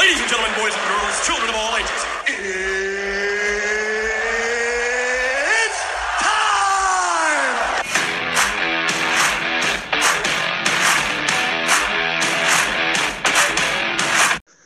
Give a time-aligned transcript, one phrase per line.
[0.00, 2.04] Ladies and gentlemen, boys and girls, children of all ages,
[5.52, 5.80] it's
[6.24, 7.82] time!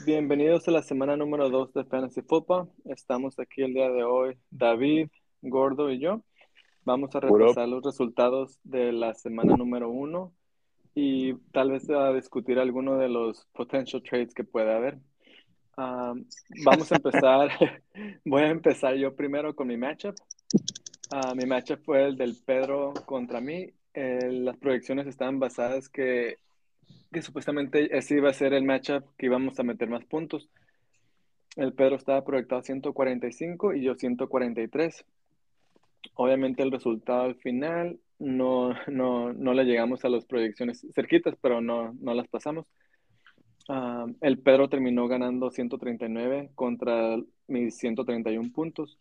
[0.06, 2.70] Bienvenidos a la semana número 2 de Fantasy Football.
[2.84, 5.08] Estamos aquí el día de hoy, David,
[5.42, 6.22] Gordo y yo.
[6.84, 10.32] Vamos a repasar los resultados de la semana número 1
[10.94, 15.00] y tal vez a discutir alguno de los potential trades que pueda haber.
[15.76, 16.24] Um,
[16.64, 17.50] vamos a empezar.
[18.24, 20.14] Voy a empezar yo primero con mi matchup.
[21.10, 23.70] Ah, mi matchup fue el del Pedro contra mí.
[23.92, 26.38] Eh, las proyecciones estaban basadas que
[27.14, 30.50] que supuestamente ese iba a ser el matchup que íbamos a meter más puntos.
[31.56, 35.04] El Pedro estaba proyectado a 145 y yo 143.
[36.14, 41.60] Obviamente el resultado al final no, no, no le llegamos a las proyecciones cerquitas, pero
[41.60, 42.66] no, no las pasamos.
[43.68, 48.98] Ah, el Pedro terminó ganando 139 contra mis 131 puntos.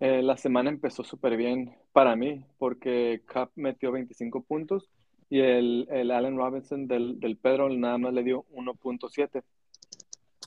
[0.00, 4.90] Eh, la semana empezó súper bien para mí porque Cup metió 25 puntos
[5.30, 9.42] y el, el Allen Robinson del, del Pedro nada más le dio 1.7.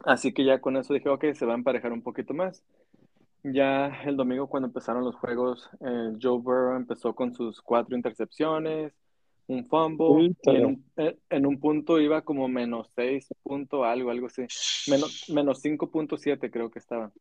[0.06, 2.64] Así que ya con eso dije, ok, se va a emparejar un poquito más.
[3.44, 8.94] Ya el domingo cuando empezaron los juegos, eh, Joe Burrow empezó con sus cuatro intercepciones,
[9.50, 14.12] un fumble, y en un, eh, en un punto iba como menos 6 punto algo,
[14.12, 14.44] algo así.
[14.88, 17.12] Menos, menos 5.7 creo que estaba.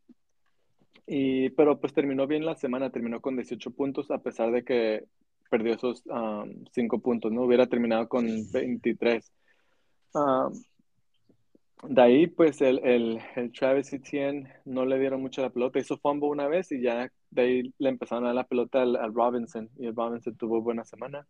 [1.06, 5.04] Y, pero pues terminó bien la semana, terminó con 18 puntos a pesar de que
[5.50, 6.04] perdió esos
[6.72, 7.44] 5 puntos, ¿no?
[7.44, 9.32] Hubiera terminado con 23.
[10.12, 10.52] Um,
[11.84, 15.96] de ahí, pues el, el, el Travis Etienne no le dieron mucho la pelota, hizo
[15.96, 19.14] fumble una vez y ya de ahí le empezaron a dar la pelota al, al
[19.14, 21.26] Robinson y el Robinson tuvo buena semana.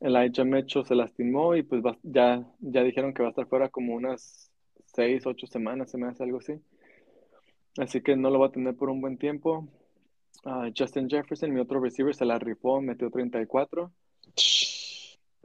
[0.00, 3.68] Elijah Mecho se lastimó y pues va- ya, ya dijeron que va a estar fuera
[3.68, 4.50] como unas
[4.94, 6.54] 6, 8 semanas, se me hace algo así.
[7.78, 9.68] Así que no lo va a tener por un buen tiempo.
[10.44, 13.90] Ah, Justin Jefferson, mi otro receiver, se la rifó, metió 34.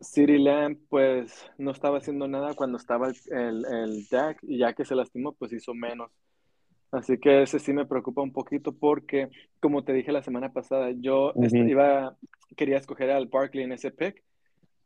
[0.01, 4.73] CeeDee Lamb, pues no estaba haciendo nada cuando estaba el, el, el Dak y ya
[4.73, 6.11] que se lastimó, pues hizo menos.
[6.91, 10.91] Así que ese sí me preocupa un poquito porque, como te dije la semana pasada,
[10.91, 11.57] yo Ujú.
[11.57, 12.15] iba,
[12.55, 14.23] quería escoger al Barkley en ese pick,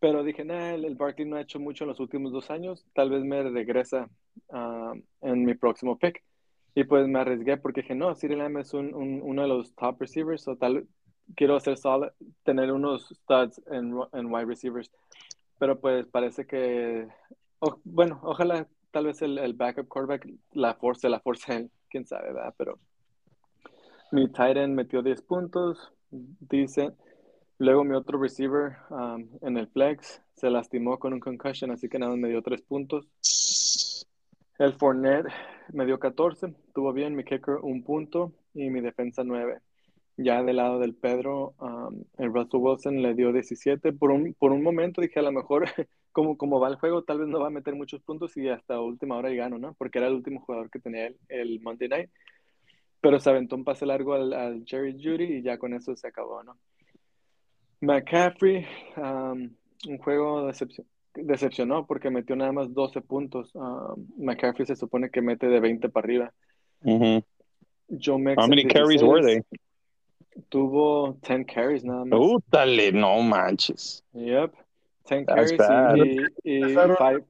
[0.04, 2.86] pero dije, nah, el, el Barkley no ha hecho mucho en los últimos dos años,
[2.94, 4.10] tal vez me regresa
[4.52, 4.92] ah,
[5.22, 6.22] en mi próximo pick.
[6.76, 9.74] Y pues me arriesgué porque dije, no, CeeDee Lamb es un, un- uno de los
[9.76, 10.86] top receivers, o tal,
[11.38, 12.10] quiero hacer solid,
[12.44, 14.92] tener unos studs en, en wide receivers.
[15.58, 17.08] Pero pues parece que,
[17.60, 22.06] o- bueno, ojalá tal vez el, el backup quarterback la force, la force él, quién
[22.06, 22.54] sabe, ¿verdad?
[22.58, 22.78] Pero
[24.12, 26.92] mi tight end metió 10 puntos, dice.
[27.60, 32.00] Luego mi otro receiver um, en el flex se lastimó con un concussion, así que
[32.00, 33.08] nada, me dio 3 puntos.
[34.58, 35.28] El Fournette
[35.72, 39.60] me dio 14, estuvo bien, mi kicker un punto y mi defensa 9.
[40.18, 43.94] Ya del lado del Pedro, um, el Russell Wilson le dio 17.
[43.94, 45.66] Por un, por un momento dije, a lo mejor,
[46.12, 48.80] como, como va el juego, tal vez no va a meter muchos puntos y hasta
[48.80, 49.74] última hora y gano, ¿no?
[49.76, 52.10] Porque era el último jugador que tenía el, el Monday Night.
[53.02, 56.08] Pero se aventó un pase largo al, al Jerry Judy y ya con eso se
[56.08, 56.58] acabó, ¿no?
[57.86, 58.66] McCaffrey,
[58.98, 59.50] um,
[59.88, 60.86] un juego decepcio-
[61.16, 63.52] decepcionó porque metió nada más 12 puntos.
[63.54, 66.34] Um, McCaffrey se supone que mete de 20 para arriba.
[66.84, 69.36] Joe How Mixon, many carries were they?
[69.42, 69.62] 16,
[70.50, 72.20] tuvo 10 carries nada más.
[72.20, 74.04] Útale, no manches.
[74.14, 74.54] Yep.
[75.10, 75.96] 10 That's carries bad.
[75.98, 77.24] y, y, y Empezaron- five,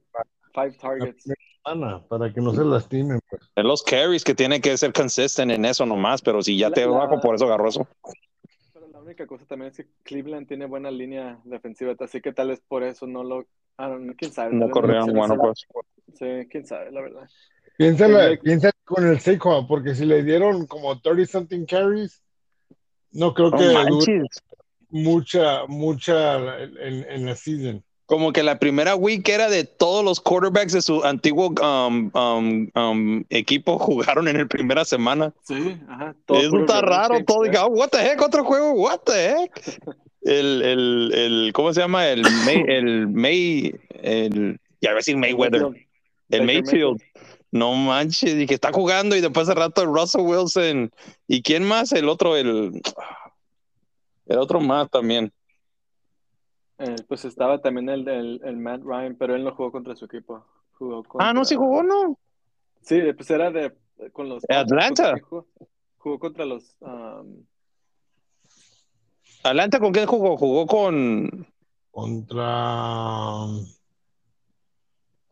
[0.54, 1.24] five targets.
[1.66, 3.18] Ana, para que no se lastimen.
[3.28, 3.42] Pues.
[3.56, 6.74] Es los carries que tienen que ser consistent en eso nomás, pero si ya La-
[6.74, 7.56] te bajo, por eso la
[9.04, 12.82] única cosa también es que Cleveland tiene buena línea defensiva, así que tal vez por
[12.82, 13.40] eso no lo...
[13.76, 14.54] I don't know, quién sabe.
[14.54, 15.66] No corrieron, bueno, pues.
[16.14, 17.28] Sí, quién sabe, la verdad.
[17.76, 22.22] Piénsala, Nick- piénsala con el Saquon, porque si le dieron como 30 something carries,
[23.12, 24.22] no creo que dure
[24.90, 27.82] mucha, mucha en, en la season.
[28.06, 32.68] Como que la primera week era de todos los quarterbacks de su antiguo um, um,
[32.74, 35.32] um, equipo jugaron en la primera semana.
[35.42, 36.14] Sí, ajá.
[36.26, 37.44] todo Eso está raro, todo.
[37.44, 37.50] ¿eh?
[37.50, 39.80] Dije, oh, what the heck, otro juego, what the heck.
[40.24, 42.08] El, el, el, ¿cómo se llama?
[42.08, 45.86] El May, el May, el, ya iba a decir Mayweather, Mayfield.
[46.30, 47.02] el Mayfield.
[47.50, 50.90] No manches, y que está jugando y después de rato el Russell Wilson.
[51.28, 51.92] ¿Y quién más?
[51.92, 52.80] El otro, el,
[54.26, 55.30] el otro más también.
[56.78, 60.06] Eh, pues estaba también el, el, el Matt Ryan, pero él no jugó contra su
[60.06, 60.44] equipo.
[60.72, 62.18] Jugó Ah, no, contra- sí jugó, ¿no?
[62.82, 63.72] Sí, pues era de
[64.12, 65.12] con los Atlanta.
[65.12, 65.46] ¿contra Jugó,
[65.98, 67.44] Jugó contra los um,
[69.44, 70.36] Atlanta, ¿con quién jugó?
[70.36, 71.46] Jugó con,
[71.90, 72.42] Contra.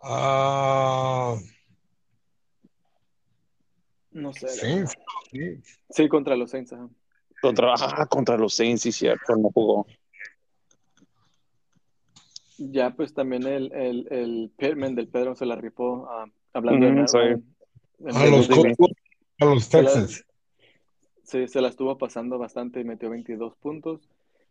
[0.01, 1.37] ah,
[4.13, 4.49] No sé.
[4.49, 5.63] Sí.
[5.91, 6.73] Sí, contra los Saints.
[6.73, 6.89] ajá.
[7.41, 9.87] Contra, ah, contra los Saints, sí, cierto, no jugó.
[12.59, 16.93] Ya, pues también el, el, el Pittman del Pedro se la rifó ah, hablando de
[18.15, 18.95] A los, de- Colts,
[19.41, 20.25] a los Texans.
[21.25, 24.09] Sí, se la estuvo pasando bastante y metió 22 puntos.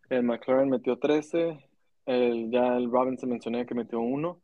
[0.09, 1.59] El McLaren metió 13.
[2.05, 4.41] El, ya el Robinson mencioné que metió uno.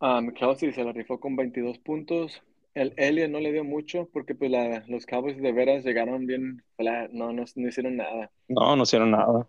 [0.00, 2.42] Um, Kelsey se la rifó con 22 puntos.
[2.74, 6.62] El Elliott no le dio mucho porque pues la- los Cowboys de veras llegaron bien
[6.76, 7.10] flat.
[7.10, 8.30] No, no, no hicieron nada.
[8.48, 9.46] No, no hicieron nada.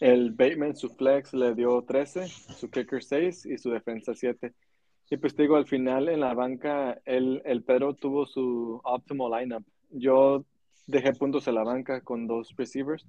[0.00, 4.52] El Bateman, su flex, le dio 13, su kicker 6 y su defensa 7.
[5.10, 9.40] Y pues te digo, al final en la banca, el, el Pedro tuvo su optimal
[9.40, 9.64] lineup.
[9.90, 10.44] Yo
[10.86, 13.06] dejé puntos en la banca con dos receivers,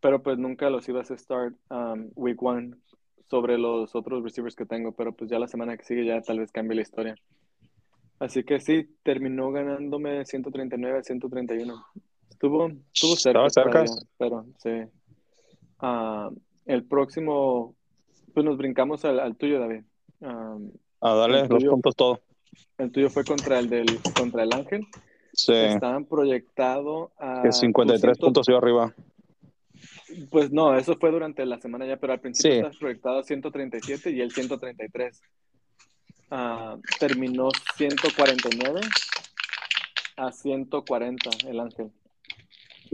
[0.00, 2.76] pero pues nunca los ibas a start um, week one
[3.24, 6.40] sobre los otros receivers que tengo, pero pues ya la semana que sigue ya tal
[6.40, 7.14] vez cambie la historia.
[8.18, 11.84] Así que sí, terminó ganándome 139 a 131.
[12.30, 13.84] Estuvo, estuvo cerca, Estaba cerca.
[13.84, 14.90] todavía, pero sí.
[15.86, 16.30] Ah,
[16.64, 17.74] el próximo,
[18.32, 19.82] pues nos brincamos al, al tuyo, David.
[20.22, 20.56] Ah,
[21.02, 22.20] A darle El los puntos todo.
[22.78, 24.86] el tuyo fue contra el del contra el Ángel.
[25.34, 28.94] Sí, Estaban proyectado a que 53 200 puntos yo arriba.
[30.30, 32.56] Pues no, eso fue durante la semana ya, pero al principio Sí.
[32.56, 35.20] estabas proyectado a 137 y el 133.
[36.30, 38.80] Ah, terminó 149
[40.16, 41.90] a 140 el Ángel.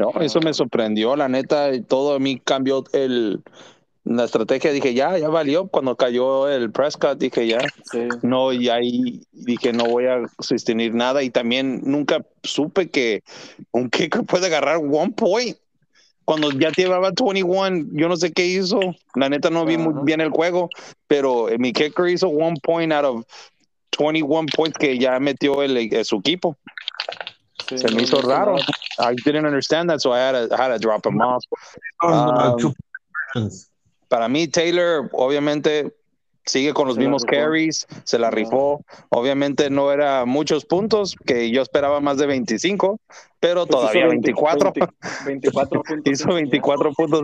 [0.01, 3.43] No, eso me sorprendió, la neta, todo a mí cambió el,
[4.05, 4.73] la estrategia.
[4.73, 5.69] Dije, ya, ya valió.
[5.69, 7.59] Cuando cayó el Prescott, dije, ya,
[7.91, 8.09] Sí.
[8.23, 11.23] no, y ahí dije, no voy a sostener nada.
[11.23, 13.23] Y también nunca supe que
[13.73, 15.59] un kicker puede agarrar one point.
[16.25, 18.81] Cuando ya llevaba 21, yo no sé qué hizo.
[19.17, 20.71] La neta no vi muy bien el juego,
[21.09, 23.25] pero eh, mi kicker hizo one point out of
[23.99, 26.57] 21 points que ya metió el, eh, su equipo.
[27.71, 28.57] Sí, Se me hizo raro.
[28.99, 31.43] I didn't understand that, so I had to, I had to drop him off.
[32.03, 32.75] Um.
[34.09, 35.93] Para mí, Taylor, obviamente,
[36.45, 38.31] sigue con los Se mismos carries, se la Ah.
[38.33, 38.85] rifó.
[39.11, 42.99] Obviamente no era muchos puntos, que yo esperaba más de 25,
[43.39, 44.73] pero Pues todavía 20 24.
[44.73, 44.91] 20
[45.25, 46.13] 24 puntos.
[46.13, 47.23] Hizo 24 puntos,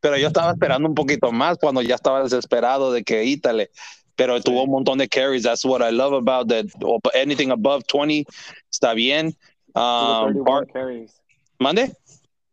[0.00, 3.70] pero yo estaba esperando un poquito más cuando ya estaba desesperado de que ítale.
[4.14, 4.42] Pero Sí.
[4.44, 5.42] tuvo un montón de carries.
[5.42, 6.66] That's what I love about that.
[7.14, 8.26] Anything above 20
[8.70, 9.34] está bien.
[9.74, 11.22] Tuvo Um, 31 Bar- carries.
[11.58, 11.92] ¿Mande?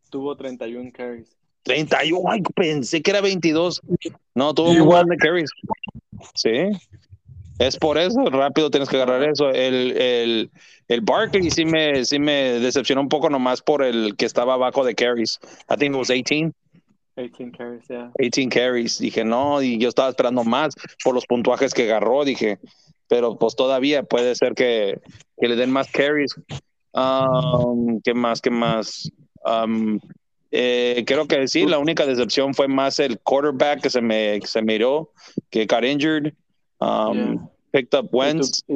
[0.09, 1.35] Tuvo 31 carries.
[1.63, 3.81] 31, ay, pensé que era 22.
[4.35, 5.05] No, tuvo Igual.
[5.05, 5.49] de carries.
[6.35, 6.69] Sí.
[7.59, 9.49] Es por eso, rápido tienes que agarrar eso.
[9.49, 10.49] El, el,
[10.87, 14.85] el Barkley sí me, sí me decepcionó un poco nomás por el que estaba abajo
[14.85, 15.39] de carries.
[15.69, 16.53] I think it was 18,
[17.17, 18.11] 18 carries, yeah.
[18.17, 18.97] 18 carries.
[18.97, 20.73] Dije, no, y yo estaba esperando más
[21.03, 22.23] por los puntuajes que agarró.
[22.23, 22.59] Dije,
[23.09, 25.01] pero pues todavía puede ser que,
[25.37, 26.33] que le den más carries.
[26.93, 28.41] Um, ¿Qué más?
[28.41, 29.11] ¿Qué más?
[29.45, 29.99] Um,
[30.51, 34.47] eh, creo que sí, la única decepción fue más el quarterback que se me, que
[34.47, 35.11] se miró,
[35.49, 36.33] que got injured.
[36.79, 37.35] Um, Yeah.
[37.71, 38.73] Picked up Y Wentz tu,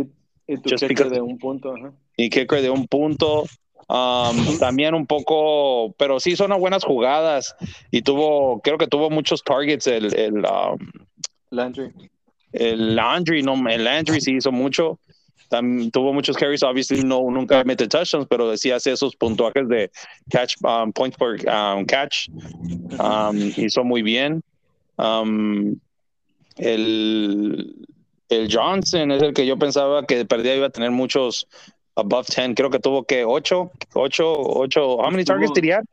[0.48, 1.92] y, y tu kicker de un punto, ajá.
[2.16, 3.46] y kicker de un punto.
[3.90, 7.56] Um, también un poco, pero sí son buenas jugadas
[7.92, 10.78] y tuvo, creo que tuvo muchos targets el, el, um,
[11.50, 11.92] Landry.
[12.54, 15.00] el Landry, no, el Landry sí hizo mucho.
[15.50, 19.90] Tam- tuvo muchos carries, obviously no, nunca mete touchdowns, pero sí hace esos puntuajes de
[20.30, 22.30] catch, um, points per um, catch.
[23.00, 24.42] Um, hizo muy bien.
[24.98, 25.80] Um,
[26.58, 27.86] el,
[28.30, 31.46] el Johnson es el que yo pensaba que de perdida iba a tener muchos
[31.96, 32.56] above 10.
[32.56, 34.98] Creo que tuvo que 8, 8, 8.
[34.98, 35.86] How many targets did he have?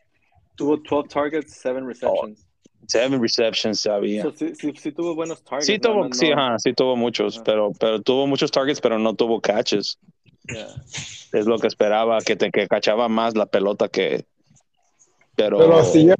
[0.57, 2.45] Tuvo 12 targets, 7 receptions.
[2.89, 4.23] Seven receptions, sabía.
[4.23, 5.67] So, sí, sí, sí tuvo buenos targets.
[5.67, 8.99] Sí tuvo, más sí, no- ajá, sí tuvo muchos, pero, pero tuvo muchos targets, pero
[8.99, 9.99] no tuvo catches.
[10.49, 10.75] yeah.
[11.33, 14.25] Es lo que esperaba, que te que cachaba más la pelota que.
[15.37, 16.15] Pero, Pero así ya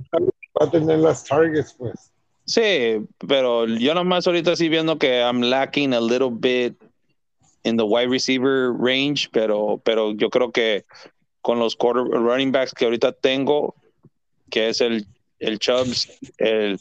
[0.61, 2.13] va a tener las targets, pues.
[2.45, 6.75] sí, pero yo nomás ahorita sí viendo que I'm lacking a little bit
[7.65, 10.85] in the wide receiver range, pero, pero yo creo que
[11.43, 13.75] con los quarter running backs que ahorita tengo,
[14.51, 15.07] que es el,
[15.41, 16.79] el Chubbs, el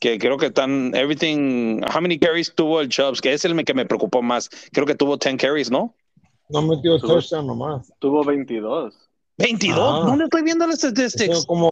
[0.00, 1.80] que creo que están everything.
[1.94, 3.20] How many carries tuvo el Chubbs?
[3.20, 4.50] Que es el que me preocupó más.
[4.72, 5.94] Creo que tuvo 10 carries, ¿no?
[6.48, 7.92] No metió Tuvo- touchdown nomás.
[8.00, 8.94] Tuvo 22.
[9.38, 9.78] 22.
[9.78, 10.06] Ah.
[10.06, 11.38] ¿Dónde estoy viendo las statistics?
[11.38, 11.70] Eso como,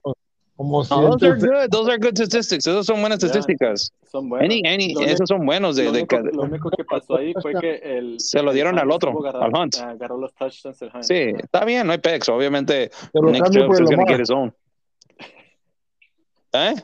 [0.56, 1.68] como No, those are good.
[1.70, 2.66] Those are good statistics.
[2.66, 3.26] Esos son buenas Yeah.
[3.28, 3.90] estadísticas.
[4.10, 4.46] Son buenos.
[4.46, 5.76] Any, any, único- esos son buenos.
[5.76, 8.18] De, lo, de único, que- lo único que pasó ahí fue que el.
[8.20, 9.76] Se lo dieron el al otro, agarrado- al Hunt.
[9.78, 11.02] Agarró los touchdowns el Hunt.
[11.04, 12.28] sí, está bien, no hay pex.
[12.28, 14.54] Obviamente, Nick cambio Chubb por is el going to get his own.
[16.52, 16.74] ¿Eh?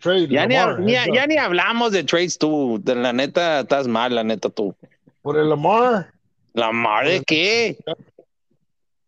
[0.00, 2.80] Trade, Ya ni, Lamar, ya ni hablamos de trades tú.
[2.82, 4.74] De la neta, estás mal, la neta tú.
[5.22, 6.12] Por el Lamar.
[6.54, 7.78] ¿La madre de qué?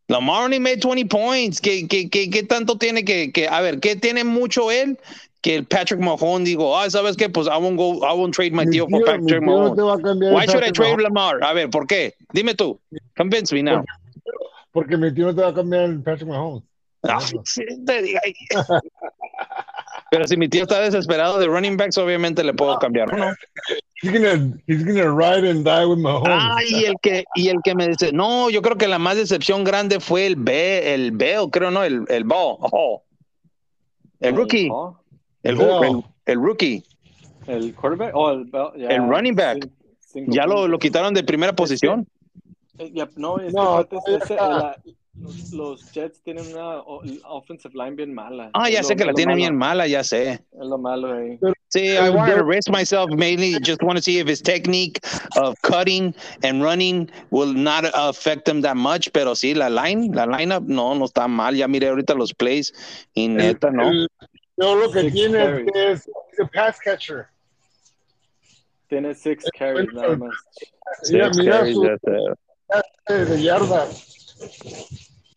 [0.07, 1.61] Lamar only made 20 points.
[1.61, 4.99] ¿Qué, qué, qué, qué tanto tiene que, que, a ver, qué tiene mucho él?
[5.41, 7.29] Que el Patrick Mahomes digo, ah, ¿sabes qué?
[7.29, 10.47] Pues I won't go, I won't trade my deal tío- for Patrick no cambiar Why
[10.47, 11.43] should I trade Lamar?
[11.43, 12.15] A ver, ¿por qué?
[12.33, 12.79] Dime tú.
[13.17, 13.85] Convince me now.
[14.73, 16.29] Porque mi tío no te va a cambiar el Patrick.
[17.03, 18.21] Ay, sí, te diga.
[20.11, 23.27] Pero si mi tío está desesperado de running backs, obviamente le puedo cambiar uno.
[24.01, 26.29] He's gonna, he's gonna ride and die with Mahomes.
[26.31, 29.17] Ah, y el que, y el que me dice, no, yo creo que la más
[29.17, 32.57] decepción grande fue el B, el Bell, creo, no, el, el Ball.
[32.61, 33.03] Oh.
[34.21, 34.99] El rookie, Oh,
[35.43, 36.83] el, el, el rookie.
[37.47, 38.13] el quarterback.
[38.15, 39.69] Oh, el, running back.
[40.15, 42.07] Ya lo, lo quitaron de primera posición.
[42.79, 43.97] Eh, ya, no, es No, que
[44.35, 44.77] la-
[45.21, 46.81] los, los Jets tienen una
[47.29, 48.51] offensive line bien mala.
[48.55, 50.33] Ah, ya lo- sé que la lo tiene malo, bien mala, ya sé.
[50.33, 51.39] Es lo malo ahí.
[51.71, 53.59] Sí, I El wanted to rest myself mainly.
[53.63, 55.01] Just want to see if his technique
[55.37, 59.11] of cutting and running will not affect him that much.
[59.13, 61.55] Pero sí, la line, la lineup, no, no está mal.
[61.55, 62.73] Ya miré ahorita los plays
[63.15, 63.91] y neta, no.
[64.57, 65.71] No, lo que Six tiene carries.
[65.75, 66.09] es,
[66.41, 67.27] a pass catcher.
[68.89, 70.35] Tiene six carries nada más.
[71.03, 71.83] Six mira carries, su
[73.27, 74.15] de yardas.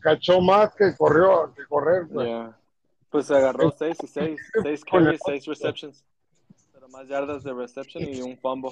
[0.02, 2.08] Cachó más que corrió, que correr.
[2.12, 2.28] pues.
[2.28, 2.58] Yeah.
[3.10, 4.40] Pues agarró seis y seis.
[4.64, 6.04] Seis carries, seis receptions.
[6.74, 8.72] Pero más yardas de reception y un fumble.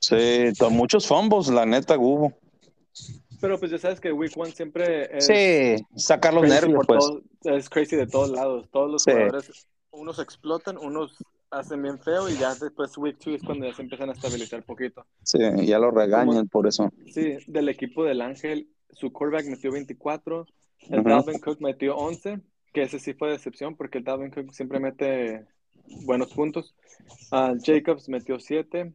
[0.00, 2.32] Sí, muchos fumbles, la neta, hubo.
[3.40, 7.04] Pero pues ya sabes que Week One siempre es Sí, sacar los crazy nervios, pues.
[7.04, 7.22] todo-
[7.56, 8.68] es crazy de todos lados.
[8.70, 9.10] Todos los Sí.
[9.12, 11.16] jugadores, unos explotan, unos
[11.50, 14.60] hacen bien feo y ya después Week Two es cuando ya se empiezan a estabilizar
[14.60, 15.04] un poquito.
[15.22, 16.90] Sí, ya lo regañan por eso.
[17.12, 20.46] Sí, del equipo del Ángel, su quarterback metió 24,
[20.90, 21.08] el Ujú.
[21.08, 22.40] Dalvin Cook metió 11,
[22.72, 25.46] que ese sí fue decepción porque el Dalvin Cook siempre mete
[26.04, 26.74] buenos puntos.
[27.30, 28.92] Ah, Jacobs metió 7,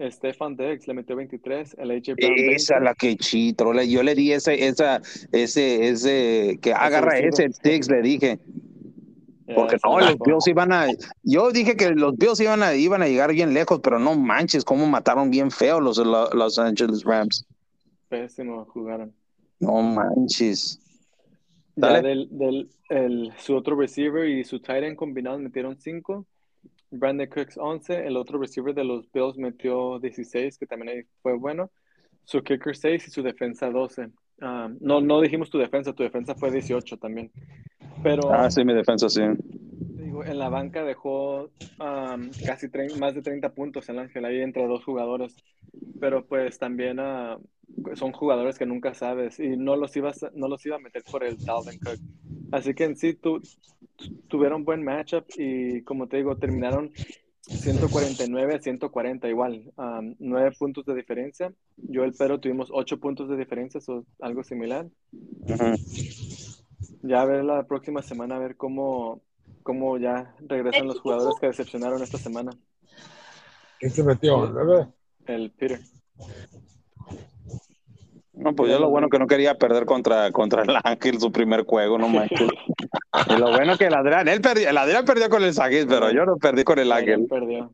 [0.00, 2.54] Stefan Diggs le metió 23, el AJ Brown 20.
[2.54, 5.00] Esa la que chitro, yo le di ese, esa,
[5.32, 7.28] ese, ese, que agarra recibo.
[7.28, 8.38] ese Sticks, le dije,
[9.54, 10.18] porque se no, los.
[10.18, 10.86] Bills iban a,
[11.22, 14.64] yo dije que los Bills iban a, iban a llegar bien lejos, pero no manches,
[14.64, 17.46] cómo mataron bien feo los Lo- Los Angeles Rams,
[18.08, 19.14] Pésimo jugaron.
[19.60, 20.80] No manches.
[21.76, 26.26] Ya del, del el, su otro receiver y su tight end combinados metieron 5.
[26.90, 28.06] Brandon Cooks 11.
[28.06, 31.70] El otro receiver de los Bills metió 16, que también fue bueno.
[32.24, 34.08] Su kicker 6 y su defensa 12.
[34.42, 37.32] Ah, no, no dijimos tu defensa, tu defensa fue 18 también.
[38.02, 39.22] Pero Ah, sí, mi defensa, sí.
[39.96, 44.66] digo, en la banca dejó um, casi más de 30 puntos el Ángel ahí entre
[44.66, 45.36] dos jugadores.
[46.00, 47.38] Pero pues también ah,
[47.96, 51.04] son jugadores que nunca sabes y no los, ibas a- no los iba a meter
[51.10, 51.98] por el Dalvin Cook.
[52.52, 53.40] Así que en sí tu-
[54.28, 56.92] tuvieron buen matchup y como te digo, terminaron
[57.60, 61.52] 149 a 140 igual, um, 9 puntos de diferencia.
[61.76, 64.86] Yo y el Pedro tuvimos 8 puntos de diferencia, o algo similar.
[67.02, 69.22] Ya a ver la próxima semana, a ver cómo,
[69.62, 72.52] cómo ya regresan los jugadores que decepcionaron esta semana.
[73.78, 74.52] ¿Quién se metió?
[74.52, 74.90] ¿verdad?
[75.26, 75.80] El Peter.
[78.40, 81.64] No, pues yo lo bueno que no quería perder contra, contra el Ángel su primer
[81.64, 82.50] juego, no manches.
[83.28, 86.10] Y lo bueno que el Adrián, él perdió, el Adrián perdió con el Saguis, pero
[86.10, 87.26] yo no perdí con el Ángel.
[87.28, 87.72] perdió.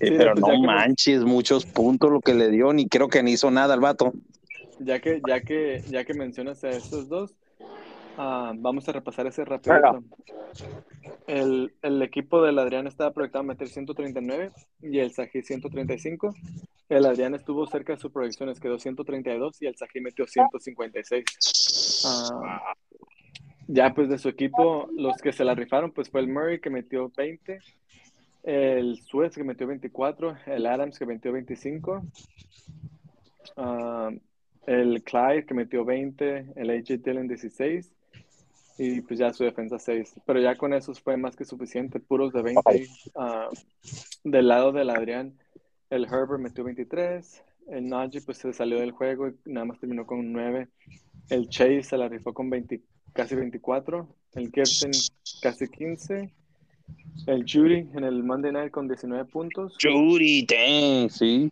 [0.00, 3.08] Sí, Sí, pero pues no que- manches, muchos puntos lo que le dio, ni creo
[3.08, 4.12] que ni hizo nada el vato.
[4.78, 7.36] Ya que, ya que, ya que mencionas a estos dos,
[8.18, 10.02] ah, vamos a repasar ese rapidito.
[11.26, 14.50] El, el equipo del Adrián estaba proyectado a meter 139
[14.82, 16.34] y el Sají 135.
[16.88, 21.24] El Adrián estuvo cerca de sus proyecciones, quedó 132 y el Sají metió 156.
[22.06, 22.74] Ah,
[23.66, 26.70] ya pues de su equipo, los que se la rifaron, pues fue el Murray que
[26.70, 27.58] metió 20,
[28.44, 32.02] el Suez que metió 24, el Adams que metió 25,
[33.56, 34.10] ah,
[34.66, 37.90] el Clyde que metió 20, el AJ Dillon 16
[38.78, 40.20] y pues ya su defensa 6.
[40.26, 42.88] Pero ya con esos fue más que suficiente, puros de 20.
[43.16, 43.48] ah,
[44.24, 45.38] del lado del Adrián,
[45.90, 50.06] el Herbert metió 23, el Najee pues se salió del juego y nada más terminó
[50.06, 50.68] con 9.
[51.30, 52.80] El Chase se la rifó con 20,
[53.12, 54.06] casi 24.
[54.34, 54.90] El Gibson
[55.40, 56.32] casi 15.
[57.26, 59.76] El Judy en el Monday Night con 19 puntos.
[59.80, 61.50] Judy, dang, sí.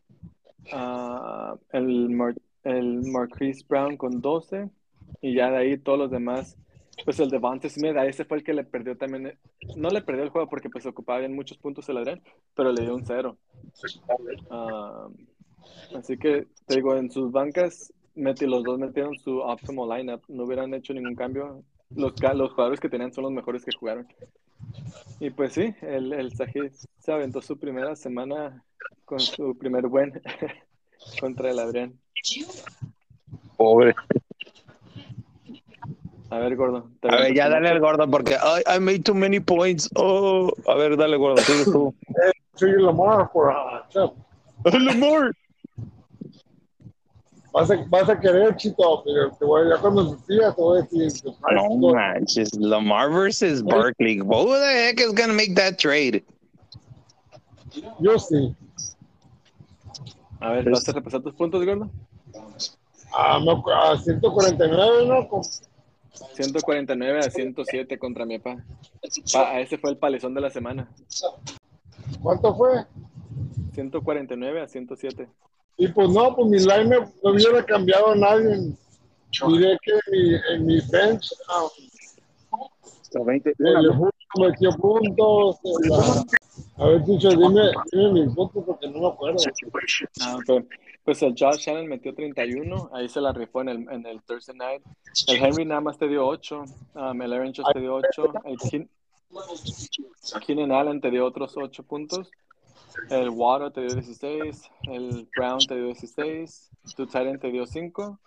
[0.73, 4.69] Ah, el, Mar el Marquise Brown con 12
[5.21, 6.57] y ya de ahí todos los demás
[7.05, 9.39] pues el Devante Smith a ese fue el que le perdió también
[9.77, 12.23] no le perdió el juego porque pues ocupaba bien muchos puntos el Adrián
[12.55, 13.37] pero le dio un cero
[14.51, 15.09] Ah,
[15.97, 20.45] así que te digo en sus bancas metí, los dos metieron su optimal lineup no
[20.45, 21.63] hubieran hecho ningún cambio
[21.95, 24.07] los, los jugadores que tenían son los mejores que jugaron
[25.21, 28.63] y pues sí el, el Sajid se aventó su primera semana
[29.05, 30.21] con su primer buen
[31.21, 31.99] contra el Adrián.
[33.57, 33.95] Pobre.
[36.33, 36.89] A ver, gordo.
[37.03, 39.87] A ver, ya dale al gordo porque ay, I made too many points.
[39.97, 41.95] Oh, a ver, dale gordo, sigue tú.
[42.55, 43.87] Soy Lamar por ah.
[44.65, 45.33] Lamar.
[47.53, 50.79] Vas a, vas a querer, chito, pero te voy, ya cuando se siga te voy
[50.79, 51.35] a decir.
[51.53, 54.21] No manches, Lamar versus Barkley.
[54.21, 56.25] Who the heck is gonna make that trade?
[58.01, 58.57] Yo sí.
[60.41, 61.91] A ver, ¿vas a repasar tus puntos, gordo?
[63.15, 65.43] A, no, a 149, ¿no?
[66.19, 68.63] Con- 149 a 107 contra mi papá.
[69.33, 70.89] Pa, ese fue el palizón de la semana.
[72.23, 72.85] ¿Cuánto fue?
[73.75, 75.29] 149 a 107.
[75.79, 76.85] Y pues no, pues mi line
[77.23, 78.75] no hubiera cambiado a nadie.
[79.47, 81.67] Miré que en mi, en mi bench, ah,
[83.59, 85.59] el Julio metió puntos.
[85.89, 86.25] la-
[86.79, 89.39] a ver, Chicho, dime, dime mis puntos porque no me acuerdo.
[90.21, 90.65] Ah, ok.
[91.05, 94.57] Pues el Josh Shannon metió 31, ahí se la rifó en el, en el Thursday
[94.57, 94.83] Night.
[95.27, 96.65] El Henry nada más te dio 8,
[96.95, 98.89] um, el Aaron Jones te dio 8, el Keen-
[100.47, 102.31] Keenan Allen te dio otros 8 puntos,
[103.11, 108.19] el Water te dio 16, el Brown te dio 16, tu Titan te dio 5,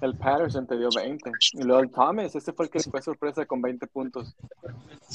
[0.00, 3.46] el Patterson te dio 20, y luego el Thomas, ese fue el que fue sorpresa
[3.46, 4.34] con 20 puntos.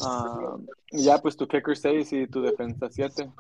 [0.02, 3.32] Um, y ya pues tu kicker 6 y tu defensa 7.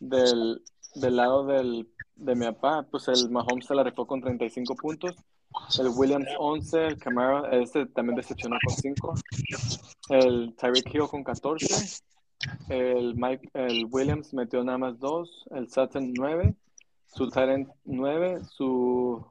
[0.00, 0.62] Del,
[0.94, 5.14] del lado del, de mi papá, pues el Mahomes se la rifó con 35 puntos.
[5.78, 9.14] El Williams 11, el Camara, este también decepcionó con 5.
[10.08, 12.00] El Tyreek Hill con 14.
[12.68, 15.48] El, Mike, el Williams metió nada más 2.
[15.52, 16.54] El Sutton 9.
[17.06, 18.40] Su Tyrant 9.
[18.44, 19.24] Su,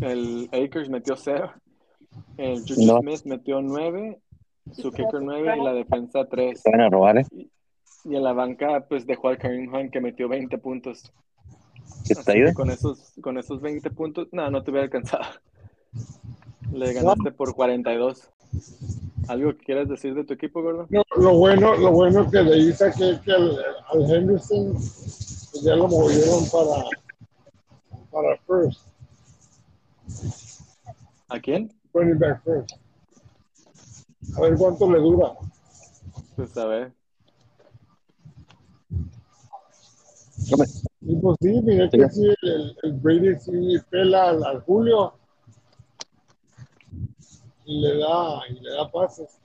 [0.00, 1.52] el Akers metió 0.
[2.36, 3.00] El Juju No.
[3.00, 4.20] Smith metió 9.
[4.72, 6.62] Su kicker 9 y la defensa 3.
[6.70, 7.26] Van a robar, ¿eh?
[8.04, 11.12] Y en la banca, pues dejó al Kareem Hunt que metió 20 puntos.
[12.06, 12.54] ¿Qué te ayuda?
[12.54, 15.24] con esos, con esos 20 puntos, no, no te hubiera alcanzado.
[16.72, 18.30] Le ganaste por 42.
[19.28, 20.86] ¿Algo que quieras decir de tu equipo, gordo?
[20.88, 23.58] No, lo bueno, lo bueno que le hice que, que al,
[23.92, 26.84] al Henderson pues ya lo movieron para,
[28.10, 28.86] para first,
[31.28, 31.72] ¿A quién?
[31.92, 32.76] running back first.
[34.36, 35.32] A ver cuánto le dura.
[36.36, 36.92] Pues a ver.
[41.02, 45.14] Y pues sí, miré que sí, el, el Brady sí pela al, al Julio
[47.64, 49.38] y le da, y le da pases.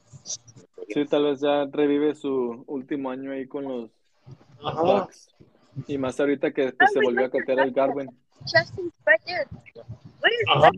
[0.89, 3.91] Sí, tal vez ya revive su último año ahí con los
[4.63, 4.81] Ajá.
[4.81, 5.29] Bucks.
[5.87, 8.09] Y más ahorita que pues, se volvió a cotear el Garwin.
[8.45, 8.71] Is
[10.55, 10.71] Ajá.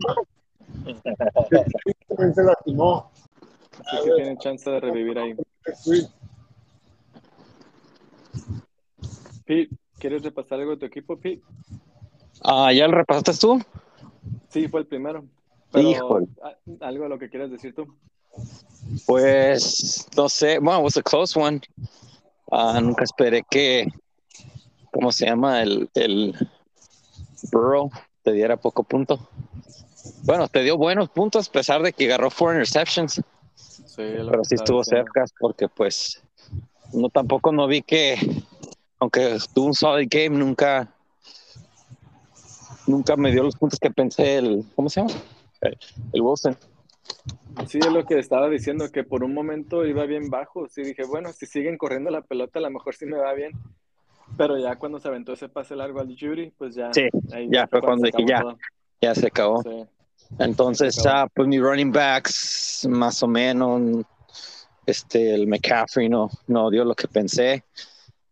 [2.34, 3.10] se lastimó.
[3.86, 5.36] Así que tiene chance de revivir ahí.
[9.44, 11.42] Pete, ¿quieres repasar algo de tu equipo, Pete?
[12.44, 13.60] Ah, ¿ya lo repasaste tú?
[14.48, 15.24] Sí, fue el primero.
[15.70, 16.26] Pero Híjole.
[16.42, 17.86] a- algo de lo que quieras decir tú.
[19.06, 21.60] Pues no sé, bueno, was a close one.
[22.50, 23.86] Ah, nunca esperé que,
[24.92, 25.62] ¿cómo se llama?
[25.62, 26.34] El, el
[27.52, 27.90] Burrow
[28.28, 29.18] te diera poco punto.
[30.24, 33.22] Bueno, te dio buenos puntos a pesar de que agarró four interceptions,
[33.54, 36.22] Sí, pero sí estuvo cerca porque pues
[36.92, 38.16] no tampoco no vi que,
[38.98, 40.94] aunque tuvo un solid game, nunca
[42.86, 45.14] nunca me dio los puntos que pensé el, ¿cómo se llama?
[45.62, 45.78] El,
[46.12, 46.56] el Wilson.
[47.66, 50.68] Sí, es lo que estaba diciendo, que por un momento iba bien bajo.
[50.68, 53.52] Sí, dije, bueno, si siguen corriendo la pelota, a lo mejor sí me va bien.
[54.36, 56.92] Pero ya cuando se aventó ese pase largo al Judy, pues ya.
[56.92, 58.40] Sí, ahí ya fue cuando dije, ya.
[58.40, 58.58] todo.
[59.00, 59.62] Ya se acabó.
[59.62, 59.84] Sí.
[60.38, 61.24] Entonces, Se acabó.
[61.24, 64.04] ah, pues mi running backs, más o menos,
[64.86, 67.64] este, el McCaffrey no, no dio lo que pensé,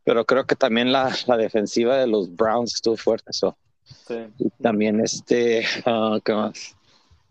[0.04, 3.32] pero creo que también la, la defensiva de los Browns estuvo fuerte.
[3.32, 3.56] So.
[3.85, 4.26] sí.
[4.38, 6.76] Y también este, ah, ¿qué más?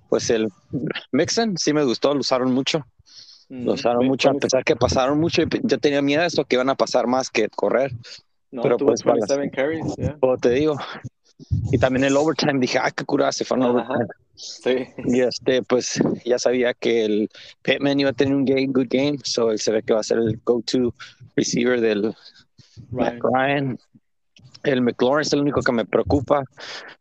[0.09, 0.49] Pues el
[1.11, 2.85] Mixon, sí me gustó, lo usaron mucho,
[3.49, 6.69] lo usaron mucho, a pesar que pasaron mucho, yo tenía miedo de esto, que iban
[6.69, 7.91] a pasar más que correr,
[8.55, 10.17] No, pero tuvo pues, para las- 27 carries, yeah.
[10.19, 10.75] como te digo.
[11.71, 14.07] Y también el overtime, dije, ah, qué curada, se fue overtime.
[14.35, 14.87] Sí.
[15.05, 17.29] Y este, pues ya sabía que el
[17.61, 20.03] Pittman iba a tener un game, good game, so él se ve que va a
[20.03, 20.93] ser el go-to
[21.35, 22.15] receiver del
[22.91, 23.33] Matt Ryan.
[23.33, 23.79] Ryan.
[24.63, 26.43] El McLaurin es el único que me preocupa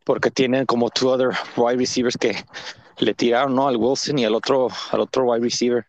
[0.03, 2.35] porque tienen como two other wide receivers que
[2.99, 3.67] le tiraron, ¿no?
[3.67, 5.85] Al Wilson y al otro, al otro wide receiver,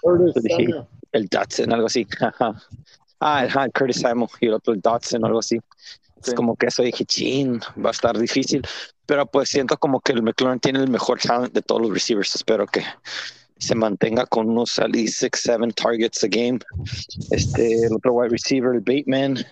[0.00, 0.32] Curtis.
[0.48, 0.86] Samuel.
[1.12, 2.06] el Dotson, algo así.
[3.20, 5.58] Ah, ajá, Curtis Samuel y el otro el Dotson, algo así.
[6.22, 6.30] Sí.
[6.30, 8.62] Es como que eso dije, chin, va a estar difícil.
[9.06, 12.34] Pero pues siento como que el McLaurin tiene el mejor talent de todos los receivers.
[12.34, 12.82] Espero que
[13.58, 16.58] se mantenga con unos at least six, seven targets a game.
[17.30, 19.44] Este, el otro wide receiver, el Bateman.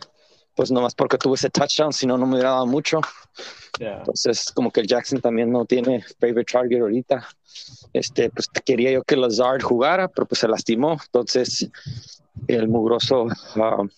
[0.57, 3.01] pues nomás porque tuvo ese touchdown, si no, no me hubiera dado mucho.
[3.79, 3.99] Yeah.
[3.99, 7.29] Entonces, como que el Jackson también no tiene favorite target ahorita.
[7.93, 10.99] Este, pues quería yo que Lazard jugara, pero pues se lastimó.
[11.05, 11.69] Entonces,
[12.49, 13.23] el mugroso,
[13.57, 13.89] um,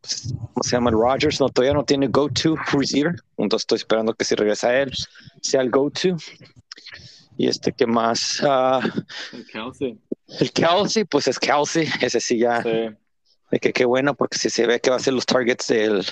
[0.00, 0.90] pues, ¿cómo se llama?
[0.90, 3.14] Rogers, no, todavía no tiene go-to receiver.
[3.38, 4.92] Entonces, estoy esperando que si regresa él,
[5.42, 6.16] sea el go-to.
[7.38, 8.40] Y este, ¿qué más?
[8.42, 8.80] Ah,
[9.32, 9.98] El Kelsey.
[10.40, 11.88] el Kelsey, pues es Kelsey.
[12.00, 12.70] Ese sí ya, Sí.
[13.50, 16.04] de que qué bueno, porque si se ve que va a ser los targets del,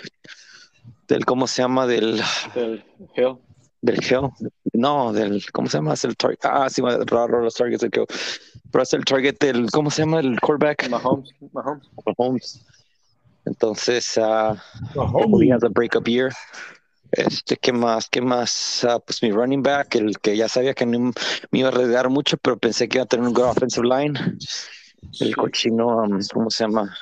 [1.09, 1.87] del ¿cómo se llama?
[1.87, 2.23] Del,
[2.55, 2.85] Del
[3.17, 3.37] Hill.
[3.81, 4.31] del Hill.
[4.75, 5.95] No, del, ¿cómo se llama?
[5.95, 6.39] Es el target.
[6.45, 8.07] Ah, sí, raro los targets del Hill.
[8.75, 10.19] Pero es el target del, ¿cómo se llama?
[10.19, 10.89] El quarterback.
[10.91, 11.31] Mahomes.
[11.53, 11.89] Mahomes.
[12.19, 12.67] Mahomes.
[13.45, 14.61] Entonces, ah,
[14.93, 15.53] he homie.
[15.53, 16.33] has a breakup year.
[17.13, 18.09] Este, ¿qué más?
[18.09, 18.85] ¿Qué más?
[18.85, 21.13] Ah, pues mi running back, el que ya sabía que no
[21.53, 24.19] me iba a arriesgar mucho, pero pensé que iba a tener un good offensive line.
[25.21, 26.93] El cochino, um, ¿cómo se llama?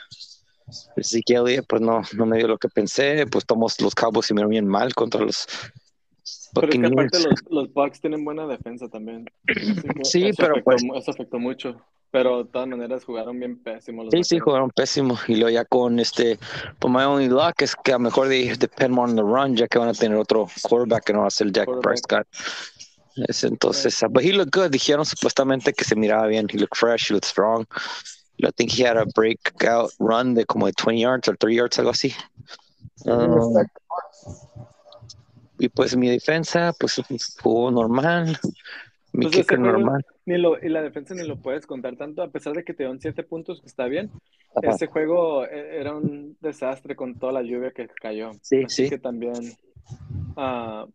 [0.95, 3.27] Elliott, pues no, no me dio lo que pensé.
[3.29, 5.49] Pues tomamos los Cowboys y me bien mal contra los
[6.55, 9.25] Pero es que aparte los, los Bucks tienen buena defensa también.
[10.05, 11.81] Sí, eso pero afectó pues- Eso afectó mucho.
[12.11, 15.19] Pero de todas maneras jugaron bien pésimo los Sí, sí, jugaron pésimo.
[15.29, 16.39] Y luego ya con este,
[16.87, 19.67] my only luck es que a lo mejor de depend more on the run, ya
[19.67, 21.69] que van a tener otro quarterback que no va a ser Jack.
[21.81, 22.27] Prescott.
[23.29, 24.71] Es entonces, uh, but he looked good.
[24.71, 26.49] Dijeron supuestamente que se miraba bien.
[26.51, 27.67] He looked fresh, he looked strong.
[28.43, 31.79] I think he had a breakout run de como de 20 yards o 30 yards,
[31.79, 32.15] algo así.
[33.07, 33.65] Um,
[35.63, 37.01] y pues mi defensa, pues
[37.43, 38.37] jugó normal.
[39.13, 40.05] Mi Pues ese kicker normal.
[40.25, 42.83] Ni lo, y la defensa ni lo puedes contar tanto, a pesar de que te
[42.85, 44.11] dieron siete puntos, que está bien.
[44.55, 44.75] Ajá.
[44.75, 48.31] Ese juego eh, era un desastre con toda la lluvia que cayó.
[48.41, 48.91] Sí, Así sí.
[48.91, 49.35] que también,
[50.37, 50.87] a,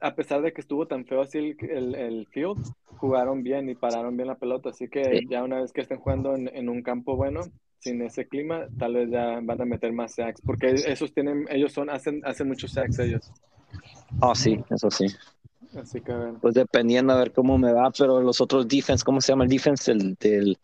[0.00, 2.58] a pesar de que estuvo tan feo así el, el, el field,
[2.96, 4.70] jugaron bien y pararon bien la pelota.
[4.70, 5.26] Así que Sí.
[5.30, 7.40] ya una vez que estén jugando en, en un campo bueno,
[7.78, 11.72] sin ese clima, tal vez ya van a meter más sacks, porque esos tienen, ellos
[11.72, 13.30] son, hacen, hacen muchos sacks ellos.
[14.20, 15.06] Oh, sí, eso sí.
[15.76, 16.34] Así que a ver.
[16.40, 19.50] Pues dependiendo a ver cómo me va, pero los otros defense, ¿cómo se llama el
[19.50, 19.92] defense?
[19.92, 20.58] El del.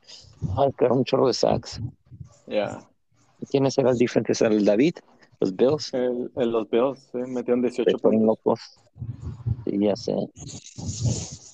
[0.56, 1.80] Ay, un chorro de sacks.
[2.46, 2.80] Ya.
[3.50, 4.32] ¿Quiénes eran el defense?
[4.32, 4.94] ¿Es el David?
[5.40, 5.92] Los Bills.
[5.94, 8.22] El, el- los Bills, sí, metieron 18 Se puntos.
[8.22, 8.60] locos.
[9.64, 10.14] Sí, ya sé.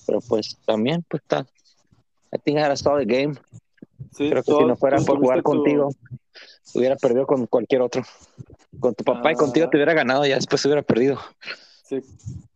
[0.07, 1.45] Pero pues también, pues está.
[2.33, 3.35] I think I had a solid game.
[4.11, 5.89] Sí, Creo que si no fuera por jugar tu- contigo,
[6.73, 8.03] hubiera perdido con cualquier otro.
[8.81, 9.37] Con tu papá y Ah.
[9.37, 11.17] contigo te hubiera ganado, ya después hubiera perdido.
[11.85, 11.99] Sí,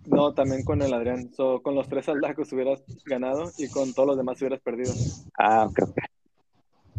[0.06, 1.32] no, también con el Adrián.
[1.34, 4.92] So, con los tres aldacos hubieras ganado y con todos los demás hubieras perdido.
[5.38, 5.98] Ah, ok, ok.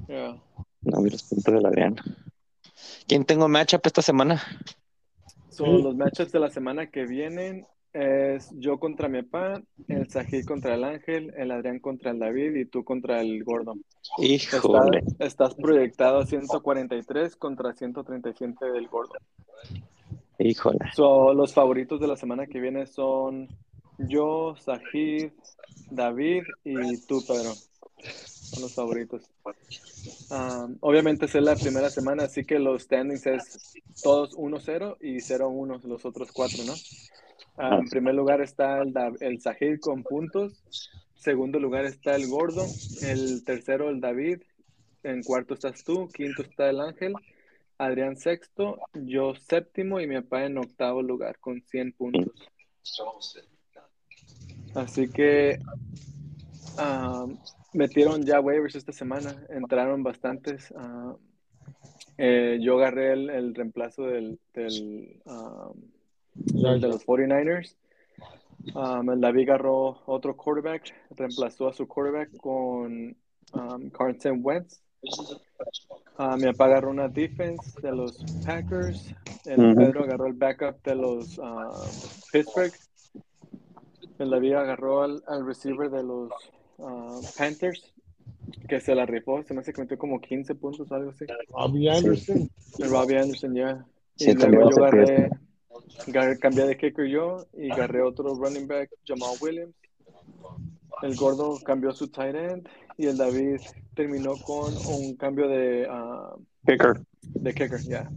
[0.09, 0.41] Yeah.
[0.83, 1.97] No vi los puntos del Adrián.
[3.09, 4.41] ¿Quién tengo matchup esta semana?
[5.51, 5.83] So, Sí.
[5.83, 10.75] los matchups de la semana que vienen es yo contra mi papá, el Sajid contra
[10.75, 13.75] el Ángel, el Adrián contra el David y tú contra el Gordo.
[14.19, 15.03] Híjole.
[15.19, 19.15] estás proyectado a 143 contra 137 del Gordo.
[20.39, 20.79] Híjole.
[20.95, 23.49] So, los favoritos de la semana que viene son
[23.99, 25.31] yo, Sajid,
[25.91, 27.55] David y tú, Pedro.
[27.55, 29.23] Son los favoritos.
[30.31, 35.83] Um, obviamente es la primera semana, así que los standings es todos 1-0 y 0-1
[35.85, 36.75] los otros cuatro, ¿no?
[37.59, 40.63] Ah, en primer lugar está el, el con puntos.
[41.17, 42.67] Segundo lugar está el Gordo.
[43.03, 44.43] El tercero el David.
[45.03, 46.09] En cuarto estás tú.
[46.09, 47.15] Quinto está el Ángel.
[47.79, 48.79] Adrián sexto.
[48.95, 52.33] Yo séptimo y mi papá en octavo lugar con 100 puntos.
[54.75, 55.59] Así que
[56.79, 57.27] ah,
[57.73, 59.47] metieron ya waivers esta semana.
[59.49, 60.73] Entraron bastantes.
[60.77, 61.17] ah,
[62.19, 64.39] eh, yo agarré el, el reemplazo del-
[66.37, 67.75] de los 49ers.
[68.75, 73.17] Um, el David agarró otro quarterback, reemplazó a su quarterback con
[73.53, 74.81] um, Carson Wentz.
[76.19, 79.15] Ah, mi papá agarró una defense de los Packers.
[79.45, 79.75] El.
[79.77, 81.71] Pedro agarró el backup de los ah,
[82.33, 82.73] Pittsburgh.
[84.19, 86.33] El David agarró al, al receiver de los
[86.81, 87.93] ah, Panthers,
[88.67, 89.43] que se la rifó.
[89.45, 91.27] Se me hace que metió como 15 puntos o algo así.
[91.51, 92.51] Bobby Anderson.
[92.79, 93.87] El Robbie Anderson, ya.
[94.17, 95.46] Sí, y también luego yo agarré, agarré-
[96.41, 99.75] cambié de kicker yo y agarré otro running back, Jamal Williams.
[101.03, 103.61] El gordo cambió su tight end y el David
[103.95, 106.35] terminó con un cambio de, ah,
[106.67, 107.01] Kicker.
[107.23, 108.11] de kicker, ya.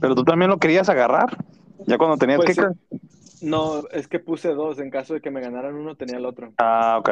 [0.00, 1.36] Pero tú también lo querías agarrar.
[1.86, 2.72] Ya cuando tenías Pues, kicker.
[3.42, 4.78] No, es que puse dos.
[4.78, 6.52] En caso de que me ganaran uno, tenía el otro.
[6.58, 7.10] Ah, ok.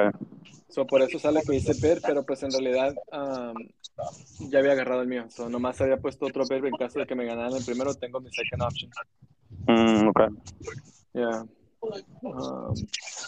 [0.68, 5.02] So, por eso sale que hice PER, pero pues en realidad um, ya había agarrado
[5.02, 5.26] el mío.
[5.28, 7.94] So, nomás había puesto otro PER en caso de que me ganaran el primero.
[7.94, 8.90] Tengo mi second option.
[9.66, 10.20] Mm, ok.
[11.14, 11.44] Yeah.
[12.22, 12.74] Um,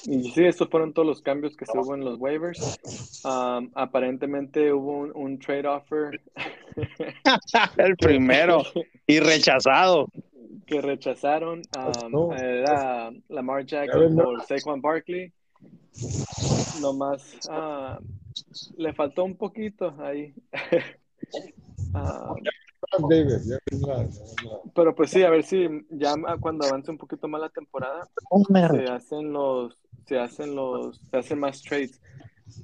[0.05, 2.79] y sí, estos fueron todos los cambios que se hubo en los waivers.
[3.25, 6.21] Um, aparentemente hubo un, un trade offer.
[7.79, 8.63] El primero.
[9.09, 10.07] Y rechazado.
[10.67, 12.35] Que rechazaron um, No.
[12.35, 14.25] era Lamar Jackson no.
[14.25, 15.33] por Saquon Barkley.
[16.81, 17.99] Nomás ah,
[18.77, 20.35] le faltó un poquito ahí.
[21.95, 22.35] Ah,
[23.09, 24.61] David, ya vendrá, ya vendrá.
[24.75, 28.09] pero pues sí, a ver si ya cuando avance un poquito más la temporada,
[28.71, 32.01] se hacen los, se hacen los, se hacen más trades.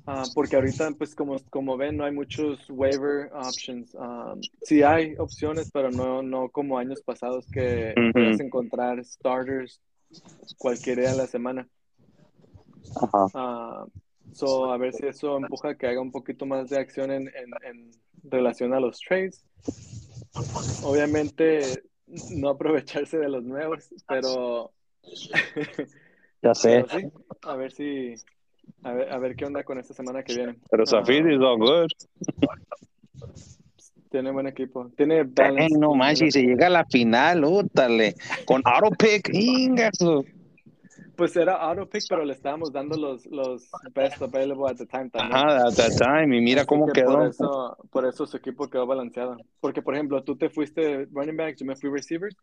[0.06, 3.94] Ah, porque ahorita, pues como, como ven, no hay muchos waiver options.
[3.94, 9.80] Um, sí hay opciones, pero no, no como años pasados que puedes encontrar starters
[10.56, 11.68] cualquier día de la semana.
[12.96, 13.26] Ajá.
[13.34, 13.86] Ah,
[14.32, 17.28] so, a ver si eso empuja a que haga un poquito más de acción en,
[17.28, 17.90] en, en
[18.24, 19.44] relación a los trades.
[20.82, 21.82] Obviamente,
[22.30, 24.72] no aprovecharse de los nuevos, pero,
[26.42, 26.84] Ya sé.
[26.86, 28.14] pero sí, a ver si,
[28.82, 30.56] a ver, a ver qué onda con esta semana que viene.
[30.70, 31.88] Pero Ah, Safiri is all good.
[34.10, 35.76] tiene buen equipo, tiene balance.
[35.78, 38.14] no manches, si llega a la final, útale.
[38.46, 40.24] Con auto pick, ingazo.
[41.16, 45.10] Pues era auto pick, pero le estábamos dando los, los best available at the time
[45.10, 45.36] también.
[45.36, 46.36] Ajá, at that time.
[46.36, 47.26] Y mira Así cómo que Por quedó.
[47.26, 49.36] eso, por eso su equipo quedó balanceado.
[49.60, 52.36] Porque, por ejemplo, tú te fuiste running back, yo me fui receivers,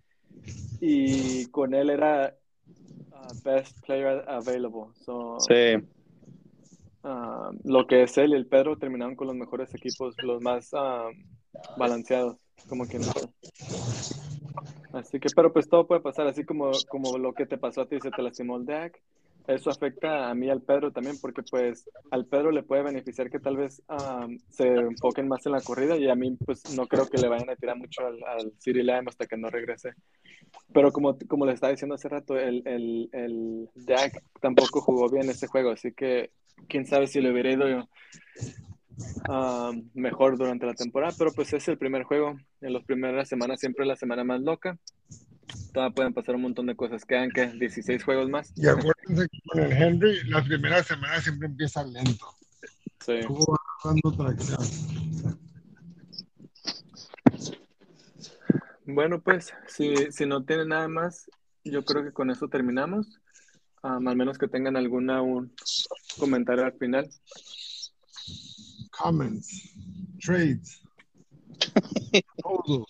[0.82, 2.36] y con él era
[3.12, 4.94] uh, best player available.
[5.06, 5.78] So, Sí.
[7.06, 10.74] Uh, lo que es él y el Pedro terminaron con los mejores equipos, los más
[10.74, 11.14] uh,
[11.78, 12.38] balanceados,
[12.68, 13.30] como quien dice.
[14.92, 17.88] Así que, pero pues todo puede pasar, así como, como lo que te pasó a
[17.88, 19.02] ti, se te lastimó el deck.
[19.48, 23.40] Eso afecta a mí al Pedro también, porque pues al Pedro le puede beneficiar que
[23.40, 27.06] tal vez um, se enfoquen más en la corrida y a mí pues no creo
[27.08, 29.94] que le vayan a tirar mucho al, al City Lamb hasta que no regrese.
[30.74, 35.30] Pero como, como le estaba diciendo hace rato, el, el, el Dak tampoco jugó bien
[35.30, 36.32] ese juego, así que
[36.68, 37.90] quién sabe si hubiera ido yo
[39.30, 42.38] um, mejor durante la temporada, pero pues es el primer juego.
[42.62, 44.78] En las primeras semanas siempre es la semana más loca.
[45.74, 47.06] Todavía pueden pasar un montón de cosas.
[47.06, 48.52] Quedan que 16 juegos más.
[48.56, 52.26] Y acuérdense que con el Henry, la primera semana siempre empieza lento.
[53.06, 53.20] Sí.
[54.18, 55.40] Tracción.
[58.88, 61.30] Bueno, pues si, si no tienen nada más,
[61.64, 63.20] yo creo que con eso terminamos.
[63.84, 65.54] Um, al menos que tengan alguna un
[66.18, 67.10] comentario al final.
[68.92, 69.48] Comments,
[70.24, 70.82] trades,
[72.42, 72.88] todos.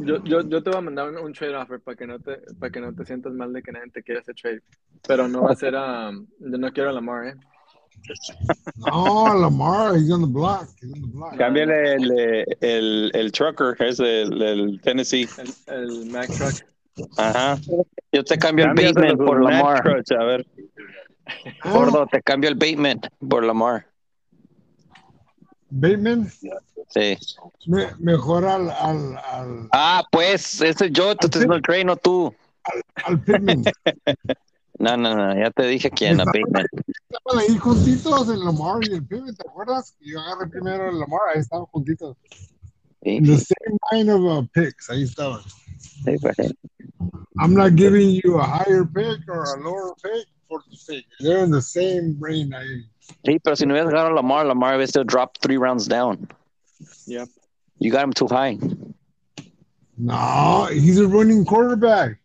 [0.00, 2.38] Yo, yo, yo te voy a mandar un, un trade offer para que no te
[2.58, 4.62] para que no te sientas mal de que nadie te quiera hacer trade.
[5.06, 7.34] Pero no va a ser a yo no quiero a Lamar, eh.
[8.76, 10.68] No, Lamar, he's on the block.
[10.80, 11.36] He's on the block.
[11.36, 15.28] Cámbiale el, el, el trucker, es el, el Tennessee.
[15.66, 16.64] El, el Mac Truck.
[17.16, 17.58] Ajá.
[18.12, 19.82] Yo te cambio el Bateman por Lamar.
[19.82, 20.46] Trucks, a ver.
[21.62, 23.86] Ah, Gordo, te cambio el Bateman por Lamar.
[25.70, 26.30] Bateman,
[26.90, 27.18] Sí.
[27.66, 31.96] me, mejor al, al, al, Ah, pues, ese yo te estoy haciendo el trade, no
[31.96, 32.34] tú.
[33.04, 33.62] al Pittman.
[34.80, 36.64] No, no, no, ya te dije quién, a Bateman.
[37.10, 39.96] Estaban ahí juntitos el Lamar y el Pittman, ¿te acuerdas?
[39.98, 42.16] Yo agarré primero el Lamar, ahí estaban juntitos.
[43.02, 45.40] Sí, The same line of uh, picks, ahí estaban.
[45.80, 46.54] sí, pues, sí.
[47.38, 51.04] I'm not giving you a higher pick or a lower pick for the pick.
[51.20, 52.84] They're in the same brain ahí.
[53.24, 56.28] Sí, pero si no hubieras ganado Lamar, Lamar hubiera still dropped three rounds down.
[57.06, 57.28] Yep.
[57.78, 58.58] You got him too high.
[59.96, 62.18] No, he's a running quarterback.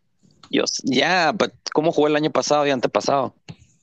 [0.50, 3.34] Yo, yeah, but ¿cómo jugó el año pasado y antepasado?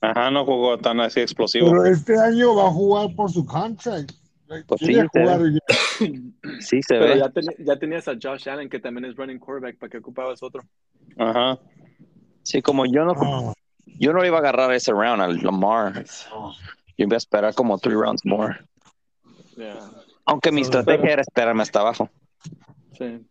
[0.01, 1.69] Ajá, no jugó tan así explosivo.
[1.69, 4.13] Pero este año va a jugar por su contract.
[4.67, 5.39] Pues sí, te- jugar.
[6.59, 7.55] Sí, se Pero ve.
[7.65, 10.61] ya, tenías a Josh Allen que también es running quarterback para que ocupabas otro.
[11.17, 11.57] Ajá.
[12.43, 13.53] Sí, como yo no, Oh,
[13.85, 16.03] yo no iba a agarrar ese round al Lamar.
[16.03, 16.53] Yo
[16.97, 18.57] iba a esperar como three rounds more.
[19.55, 19.79] Yeah.
[20.25, 22.09] Aunque mi estrategia era esperarme hasta abajo.
[22.97, 23.25] Sí.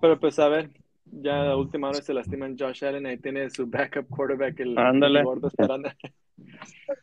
[0.00, 0.70] Pero pues a ver,
[1.12, 5.20] ya a última hora se lastiman Josh Allen, ahí tiene su backup quarterback, el, Ándale.
[5.20, 5.90] el gordo esperando.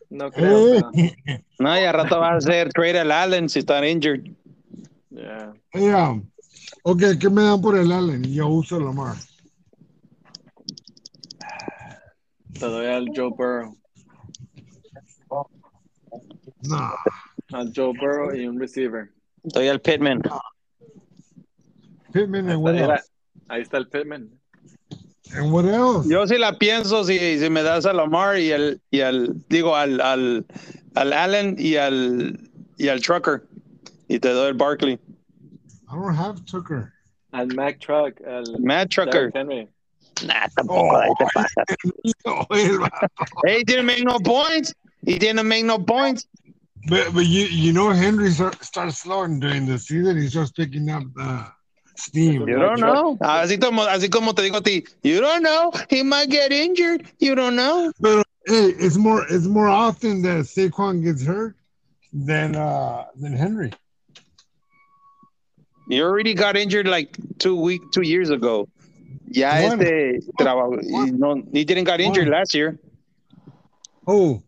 [0.09, 3.59] No creo, eh, pero, No, y a rato va a hacer trade al Allen si
[3.59, 4.23] está injured.
[5.11, 5.53] yeah.
[5.73, 6.21] yeah.
[6.83, 8.23] Ok, ¿qué me dan por el Allen?
[8.23, 9.15] Yo uso el Lamar.
[12.59, 13.77] Te doy al Joe Burrow.
[16.63, 16.93] No.
[17.53, 19.09] Al Joe Burrow y un receiver.
[19.43, 20.21] Estoy al Pittman.
[22.11, 22.99] Pittman and Ahí
[23.49, 24.29] what está, era- ahí está el Pittman.
[25.35, 26.07] And what else?
[26.09, 29.75] Yo sí la pienso si, si me das a Lamar y el, y al, digo,
[29.75, 30.45] al, al,
[30.95, 33.43] al Allen y al, y al Trucker.
[34.07, 34.93] Y te doy el Barkley.
[34.93, 36.93] I don't have Tucker.
[37.31, 39.31] Al Mac Truck, al Matt Trucker.
[39.35, 39.67] Henry.
[40.25, 41.63] Nah, tampoco, oh, ahí te pasa.
[42.25, 42.45] No.
[43.45, 44.73] Hey, he didn't make no points.
[45.05, 46.27] He didn't make no points.
[46.87, 50.17] But, but you you know Henry start, starts slowing during the season.
[50.17, 51.45] He starts picking up the
[51.99, 52.47] steam.
[52.47, 53.17] You don't know.
[53.21, 55.71] Así como, así como te digo a ti, you don't know.
[55.89, 57.07] He might get injured.
[57.19, 57.91] You don't know.
[57.99, 61.55] But hey, it's more it's more often that Saquon gets hurt
[62.13, 63.71] than uh than Henry.
[65.89, 68.67] You already got injured like two week, two years ago.
[69.27, 69.81] Yeah, One.
[69.81, 70.77] este trabajo.
[70.91, 71.19] One.
[71.19, 72.37] No, he didn't got injured One.
[72.37, 72.79] last year.
[74.07, 74.41] Oh.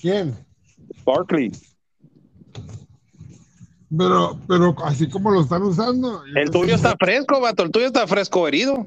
[0.00, 0.34] ¿Quién?
[1.04, 1.52] Barkley.
[3.96, 6.22] Pero, pero así como lo están usando.
[6.36, 7.64] El tuyo está fresco, vato.
[7.64, 8.86] El tuyo está fresco herido.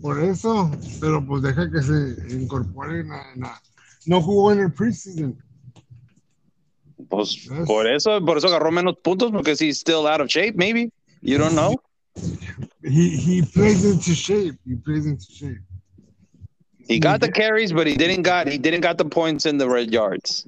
[0.00, 3.60] Por eso, pero pues deja que se incorpore en la-
[4.06, 5.36] No jugó en el preseason.
[7.08, 10.90] Pues por eso, por eso agarró menos puntos porque he's still out of shape, maybe.
[11.20, 11.76] You don't know.
[12.82, 14.56] He he plays into shape.
[14.64, 15.60] He plays into shape.
[16.88, 19.68] He got the carries, but he didn't got he didn't got the points in the
[19.68, 20.46] red yards.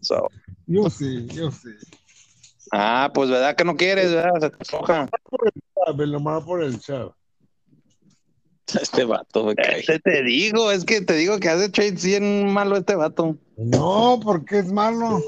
[0.00, 0.28] So,
[0.66, 1.70] Yo sí, yo sí.
[2.72, 4.40] Ah, pues verdad que no quieres, ¿verdad?
[4.40, 5.08] Se te afloja.
[6.06, 7.14] Nomás por el chavo.
[8.80, 9.78] Este vato me cae.
[9.80, 13.36] Este te digo, es que te digo que hace trades bien malo este vato.
[13.56, 15.20] No, porque es malo.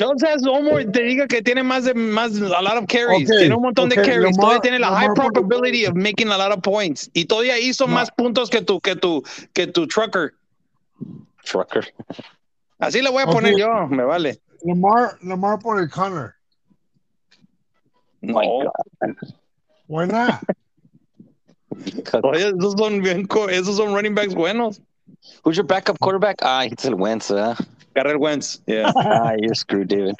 [0.00, 3.62] Has more, te diga que tiene más de más a lot of carries, tiene un
[3.62, 7.08] montón de carries, Lamar- todavía tiene la high probability of making a lot of points
[7.14, 7.94] y todavía hizo No.
[7.94, 10.34] más puntos que tu que tu que tu trucker.
[11.44, 11.94] Trucker.
[12.80, 14.40] Así le voy a poner yo, me vale.
[14.64, 16.33] Lamar, Lamar por el Connor.
[18.26, 18.70] No.
[19.86, 20.42] Why not?
[22.22, 24.80] Oye, esos son bien, co- esos son running backs buenos.
[25.42, 26.36] Who's your backup quarterback?
[26.42, 27.58] Ah, it's el Wentz, ¿verdad?
[27.94, 28.92] Garrett Wentz, yeah.
[28.96, 30.14] Ah, you're screwed, David.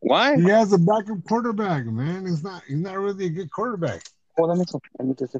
[0.00, 0.36] Why?
[0.36, 2.26] He has a backup quarterback, man.
[2.26, 2.62] He's not.
[2.66, 4.02] He's not really a good quarterback.
[4.36, 4.64] Well, let me,
[4.98, 5.36] let me just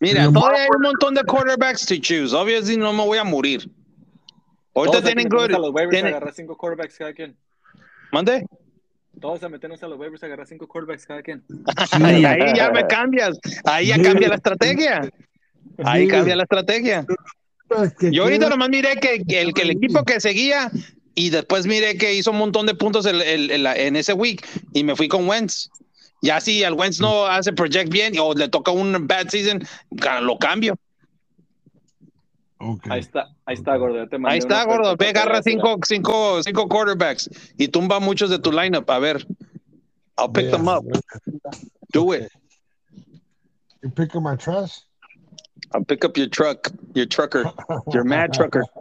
[0.00, 2.34] Mira, Lamar- todavía hay un montón de quarterbacks to choose.
[2.34, 3.68] Obviously no me voy a morir.
[4.74, 5.54] Ahorita Todos hay que tienen meternos good.
[5.54, 7.34] a los waivers a tienen- agarrar cinco quarterbacks cada quien.
[8.12, 8.46] ¿Mande?
[9.20, 11.42] Todos a meternos a los waivers a agarrar cinco quarterbacks cada quien.
[11.92, 13.38] Ahí, ahí ya me cambias.
[13.64, 15.10] Ahí ya cambia la estrategia.
[15.84, 16.08] Ahí Sí.
[16.08, 17.06] cambia la estrategia.
[17.98, 20.70] Que Yo ahorita nomás miré que, que el, que el equipo que seguía
[21.14, 24.46] y después miré que hizo un montón de puntos el- el- el- en ese week
[24.72, 25.68] y me fui con Wentz.
[26.22, 29.62] Ya si al Wentz no hace project bien o le toca un bad season,
[30.22, 30.76] lo cambio.
[32.68, 32.92] Okay.
[32.92, 33.96] Ahí está, ahí está, gordo.
[33.96, 34.96] ya te mandé Ahí está, gordo.
[34.96, 38.90] Ve, agarra cinco, cinco, cinco quarterbacks y tumba muchos de tu lineup.
[38.90, 39.26] A ver.
[40.18, 40.84] I'll pick them up.
[41.92, 42.30] Do it.
[43.82, 44.80] You pick up my trash.
[45.72, 47.44] I'll pick up your truck, your trucker,
[47.92, 48.64] your mad trucker.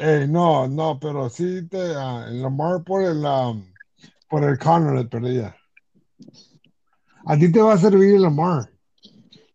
[0.00, 3.66] Eh, no, no, pero sí te ah, el Lamar por el um,
[4.28, 5.56] por el Connor le perdía.
[7.26, 8.70] A ti te va a servir el Lamar.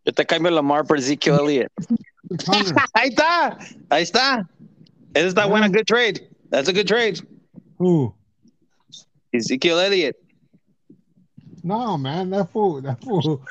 [0.06, 1.72] Yo te cambio Lamar por Ezekiel Elliott.
[2.30, 2.76] El Connor.
[2.94, 3.58] Ahí está.
[3.90, 4.50] Ahí está.
[5.14, 5.70] Esa está buena.
[5.70, 6.28] Good trade.
[6.50, 7.22] That's a good trade.
[7.78, 8.14] Who?
[9.34, 10.16] Ezekiel Elliott.
[11.64, 13.42] No, man, that fool, that fool,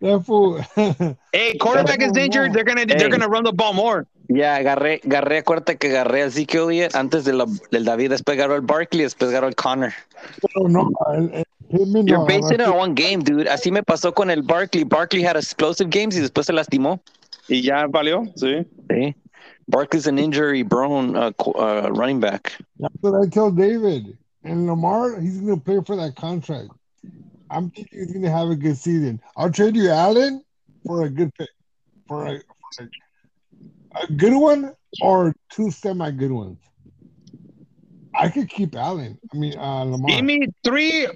[0.00, 0.64] that fool.
[1.32, 2.54] Hey, quarterback is injured.
[2.54, 4.06] They're gonna they're gonna run the ball more.
[4.28, 8.36] Ya, agarré, agarré, acuérdate que agarré a Ezekiel Elliott antes de la- del David, después
[8.36, 9.92] agarró el Barkley, después agarró el Connor.
[10.42, 13.48] Pero no, el, el Pittman You're no, basing it no, on one game, dude.
[13.48, 14.84] Así me pasó con el Barkley.
[14.84, 17.00] Barkley had explosive games y después se lastimó.
[17.48, 18.24] Y ya valió.
[18.36, 18.66] Sí.
[18.90, 19.14] Sí.
[19.66, 22.52] Barkley's an injury prone uh, qu- uh, running back.
[22.78, 24.16] That's what I tell David.
[24.44, 26.70] And Lamar, he's going to play for that contract.
[27.50, 29.20] I'm thinking he's going to have a good season.
[29.36, 30.42] I'll trade you Allen
[30.86, 31.48] for a good pick,
[32.06, 32.88] for a, for a,
[34.02, 36.58] a good one or two semi good ones.
[38.14, 39.18] I could keep Allen.
[39.32, 40.10] I mean, uh, Lamar.
[40.10, 41.06] Give me three,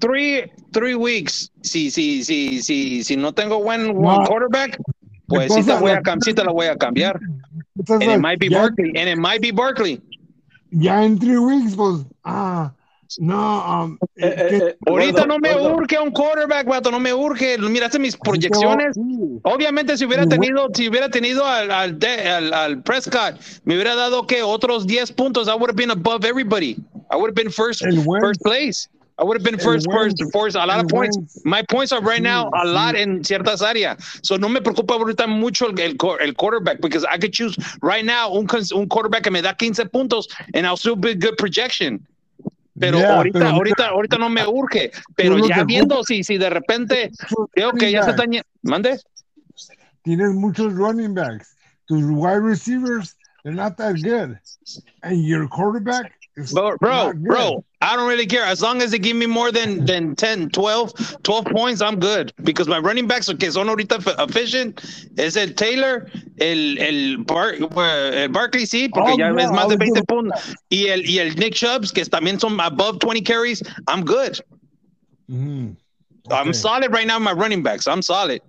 [0.00, 1.50] three, three weeks.
[1.62, 4.24] Si, si, si, si, si no tengo buen No.
[4.26, 4.80] quarterback,
[5.26, 7.20] pues sí te, voy a, cam- sí te la voy a cambiar.
[7.76, 8.92] Entonces, And it might be ya, Barkley.
[8.96, 10.00] And it might be Barkley.
[10.70, 12.72] ya en three weeks, pues, ah,
[13.20, 17.58] no, um, Eh, eh, eh, Ahorita no me urge un quarterback, vato, no me urge.
[17.58, 18.96] Miraste mis proyecciones.
[19.42, 24.26] Obviamente, si hubiera tenido, si hubiera tenido al, al, al, al Prescott, me hubiera dado
[24.26, 25.48] que otros 10 puntos.
[25.48, 26.76] I would have been above everybody.
[27.10, 27.84] I would have been first,
[28.20, 28.88] first place.
[29.18, 31.16] I would have been first, first, first, a lot of points.
[31.44, 34.24] My points are right now a lot en ciertas áreas.
[34.24, 38.32] So no me preocupa ahorita mucho el, el, quarterback because I could choose right now
[38.32, 42.04] un, un quarterback que me da 15 puntos and I'll still be good projection.
[42.78, 44.90] Pero Yeah, ahorita, pero ahorita, ahorita no me urge.
[45.14, 47.10] Pero ya que viendo si, si de repente
[47.54, 48.30] veo que ya se están.
[48.62, 48.98] Mande.
[50.02, 51.56] tienes muchos running backs.
[51.86, 54.38] Tus wide receivers, they're not that good.
[55.02, 58.44] And your quarterback, It's Bro, bro, I don't really care.
[58.44, 62.32] As long as they give me more than, than 10, 12, 12 points, I'm good.
[62.44, 64.80] Because my running backs que son ahorita f- efficient
[65.18, 66.08] es el Taylor,
[66.38, 70.04] el, el, Bar, el Barkley, sí, porque Oh, ya yeah, es más de 20 gonna-
[70.06, 70.54] puntos.
[70.70, 74.38] Y el, y el Nick Chubbs, que también son above 20 carries, I'm good.
[75.28, 75.76] Mhm.
[76.30, 77.88] I'm solid right now, in my running backs.
[77.88, 78.40] I'm solid.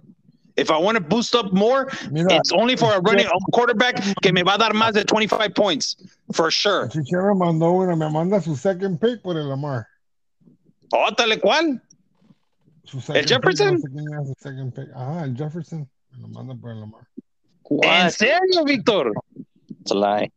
[0.56, 3.96] If I want to boost up more, Mira, it's only for a running a quarterback
[4.22, 5.96] que me va a dar más de 25 points,
[6.32, 6.88] for sure.
[6.90, 9.88] Chichero mandó una, me manda su second pick por el Lamar.
[10.92, 11.82] Oh, Ótale, ¿cuál?
[12.84, 13.82] Su second Jefferson?
[13.82, 14.90] Pick, no sé quién es su second pick.
[14.96, 15.90] Ajá, el Jefferson.
[16.12, 17.08] Me lo manda por el Lamar.
[17.82, 19.12] ¿En serio, Víctor?
[19.82, 20.32] It's a lie.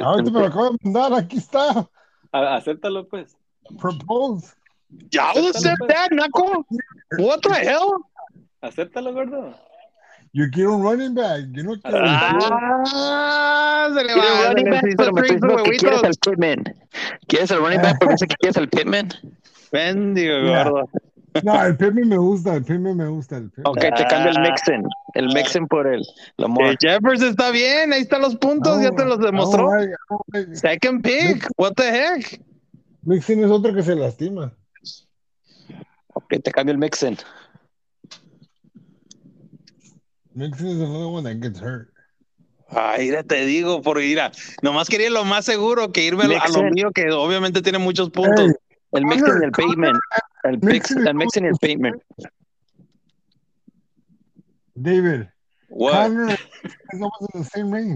[0.00, 1.86] Ah, ahorita me lo acabo de mandar, aquí está.
[2.32, 3.36] A- acéptalo, pues.
[3.78, 4.54] Propose.
[5.10, 6.64] Ya, I'll accept that, Naco.
[7.18, 7.98] What the hell?
[8.60, 9.54] Acéptalo, gordo.
[10.32, 11.46] Yo quiero un running back.
[11.52, 11.98] Yo no quiero.
[12.02, 14.84] Ah, se le ¿Quieres va, se running le back?
[14.96, 16.64] Pero me diciendo que quieres el Pittman.
[17.28, 17.96] ¿Quieres el running back?
[17.98, 19.08] Pero dice que quieres el Pittman.
[19.72, 20.88] Bendigo, gordo.
[21.44, 23.36] No, el Pittman me gusta, el Pittman me gusta.
[23.36, 23.66] El Pittman.
[23.72, 24.40] Ok, te cambio el Ah.
[24.42, 24.84] Mixon.
[25.14, 26.02] El Mixon por el
[26.36, 26.66] Lamar.
[26.70, 29.70] El Jefferson está bien, ahí están los puntos, ya te los demostró.
[30.32, 32.42] Like- Second pick, what the heck?
[33.02, 34.52] Mixon es otro que se lastima.
[36.14, 37.16] Ok, te cambio el Mixon.
[40.38, 41.88] Mixon is another one that gets hurt.
[42.70, 44.30] Ay, mira, te digo, por ir a,
[44.62, 46.70] nomás quería lo más seguro que irme a lo- a lo Mixon.
[46.70, 48.46] mío, que obviamente tiene muchos puntos.
[48.46, 49.98] Hey, El Mixon y el Bateman.
[50.44, 52.02] El Mixon, el y el Bateman.
[54.74, 55.26] David,
[55.70, 56.10] What?
[56.10, 56.38] The.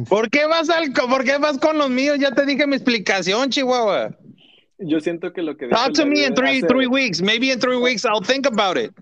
[0.08, 2.18] ¿Por qué vas al, por qué vas con los míos?
[2.18, 4.10] Ya te dije mi explicación, Chihuahua.
[4.84, 7.20] Yo siento que lo que Talk to me in three hace- three weeks.
[7.22, 8.92] Maybe in three weeks I'll think about it.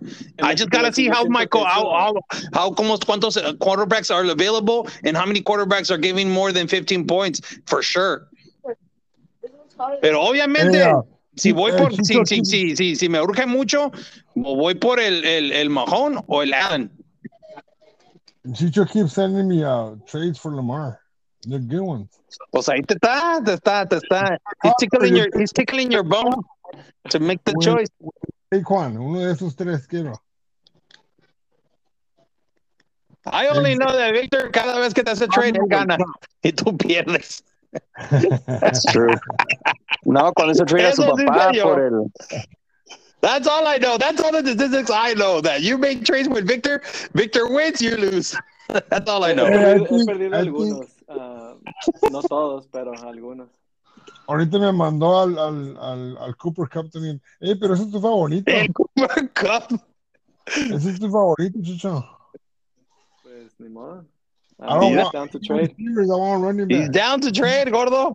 [0.42, 2.14] I just gotta see how my co- how how
[2.52, 6.66] how como cuántos uh, quarterbacks are available and how many quarterbacks are giving more than
[6.68, 8.28] 15 points for sure.
[10.02, 11.00] Pero obviamente Yeah.
[11.36, 12.44] si voy Eh, por si Chicho, si Chicho.
[12.44, 13.90] si si si me urge mucho
[14.34, 16.90] voy por el el el Mahone o el Allen.
[18.52, 20.98] Chicho keeps sending me uh, trades for Lamar.
[21.46, 22.08] They're good ones.
[22.52, 24.36] Pues ahí te está, te está, te está.
[24.62, 26.42] He's tickling your he's tickling your bone
[27.08, 27.88] to make the Well, choice.
[28.52, 30.12] Saquon, uno de esos tres quiero.
[33.26, 35.96] I only know that Victor cada vez que te hace trade él gana
[36.44, 37.42] y tú pierdes.
[38.46, 39.14] That's true.
[40.04, 42.12] No, cuando se trade a su Eso sí papá por el.
[43.20, 43.98] That's all I know.
[43.98, 45.40] That's all the statistics I know.
[45.42, 46.82] That you make trades with Victor,
[47.14, 48.34] Victor wins, you lose.
[48.88, 49.44] That's all I know.
[49.44, 50.86] Eh, I think- he perdido I algunos.
[51.10, 51.54] Ah,
[52.10, 53.48] no todos, pero algunos.
[54.26, 57.20] Ahorita me mandó al, al, al, al Cooper Cup también.
[57.40, 58.50] Eh, pero ese es tu favorito.
[58.50, 59.80] El Cooper Cup.
[60.46, 62.04] Ese es tu favorito, Chicho.
[63.22, 64.04] Pues ni modo.
[64.62, 65.68] I don't want- down to trade.
[65.76, 68.14] Receivers, I want running He's down to trade, gordo.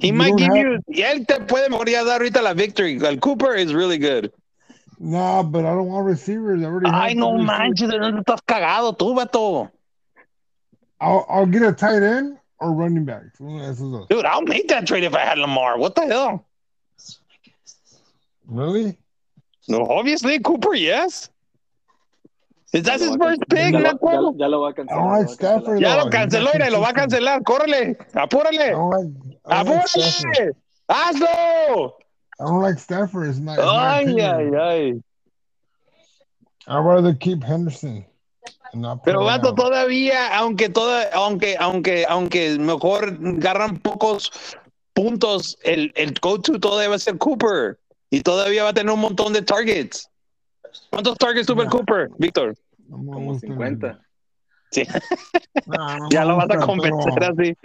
[0.00, 0.78] He You might give have- you.
[0.88, 2.98] Y él te puede mejor ya dar ahorita la victory.
[3.04, 4.30] El Cooper is really good.
[4.98, 6.62] Nah, but I don't want receivers.
[6.62, 7.46] I already Ay, no receivers.
[7.46, 9.70] manches, ¿dónde estás cagado tú, vato?
[11.00, 13.22] I'll, I'll get a tight end or running back.
[13.40, 14.06] Uno de esos dos.
[14.08, 15.78] Dude, I'll make that trade if I had Lamar.
[15.78, 16.46] What the hell?
[18.46, 18.96] Really?
[19.68, 21.30] No, obviously, Cooper, yes.
[22.72, 24.36] Is that his lo va a first can- pick, ya lo- Naco?
[24.38, 24.90] ya- ya lo va a I cancelar.
[24.90, 25.60] Oh, don't like va a cancelar.
[25.60, 25.80] Stafford.
[25.80, 27.42] Ya lo canceló y lo va a cancelar.
[27.42, 29.16] Córrele, apúrale, don't
[29.46, 30.50] I don't like apúrale.
[30.90, 31.92] Hazlo.
[32.40, 33.28] I don't like Stafford.
[33.28, 33.58] It's not.
[33.58, 34.54] It's Ay, opinion.
[34.54, 34.92] ay, ay.
[36.66, 38.04] I'd rather keep Henderson.
[39.04, 44.30] Pero vato, todavía, aunque toda, aunque, aunque, aunque mejor agarran pocos
[44.92, 47.78] puntos, el, el go-to todavía va a ser Cooper.
[48.10, 50.08] Y todavía va a tener un montón de targets.
[50.90, 51.64] ¿Cuántos targets tuvo.
[51.66, 52.54] Cooper, Víctor?
[52.88, 54.00] No Como gusta el- 50.
[54.70, 54.82] Sí.
[55.66, 57.56] Nah, no Ya lo vas a convencer pero- así.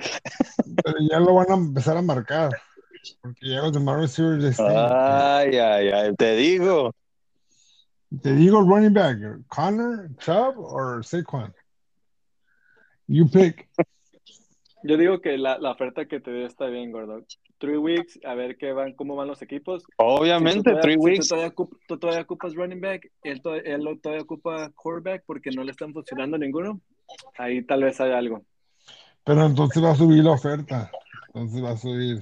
[0.83, 2.51] pero ya lo van a empezar a marcar.
[3.21, 4.67] Porque ya los demás receivers están.
[4.75, 6.93] Ay, ay, ay, te digo.
[8.21, 11.53] Te digo running back, Connor, Chubb, or Saquon.
[13.07, 13.69] You pick.
[14.83, 17.25] Yo digo que la, la oferta que te dio está bien, gordo.
[17.57, 19.83] Three weeks, a ver qué van, cómo van los equipos.
[19.83, 21.27] Si Obviamente, todavía- three si weeks.
[21.27, 21.53] Tú todavía,
[21.87, 25.91] tú todavía ocupas running back, él, to- él todavía ocupa quarterback porque no le están
[25.93, 26.79] funcionando ninguno.
[27.37, 28.45] Ahí tal vez hay algo.
[29.25, 30.89] Pero entonces va a subir la oferta.
[31.27, 32.21] Entonces va a subir.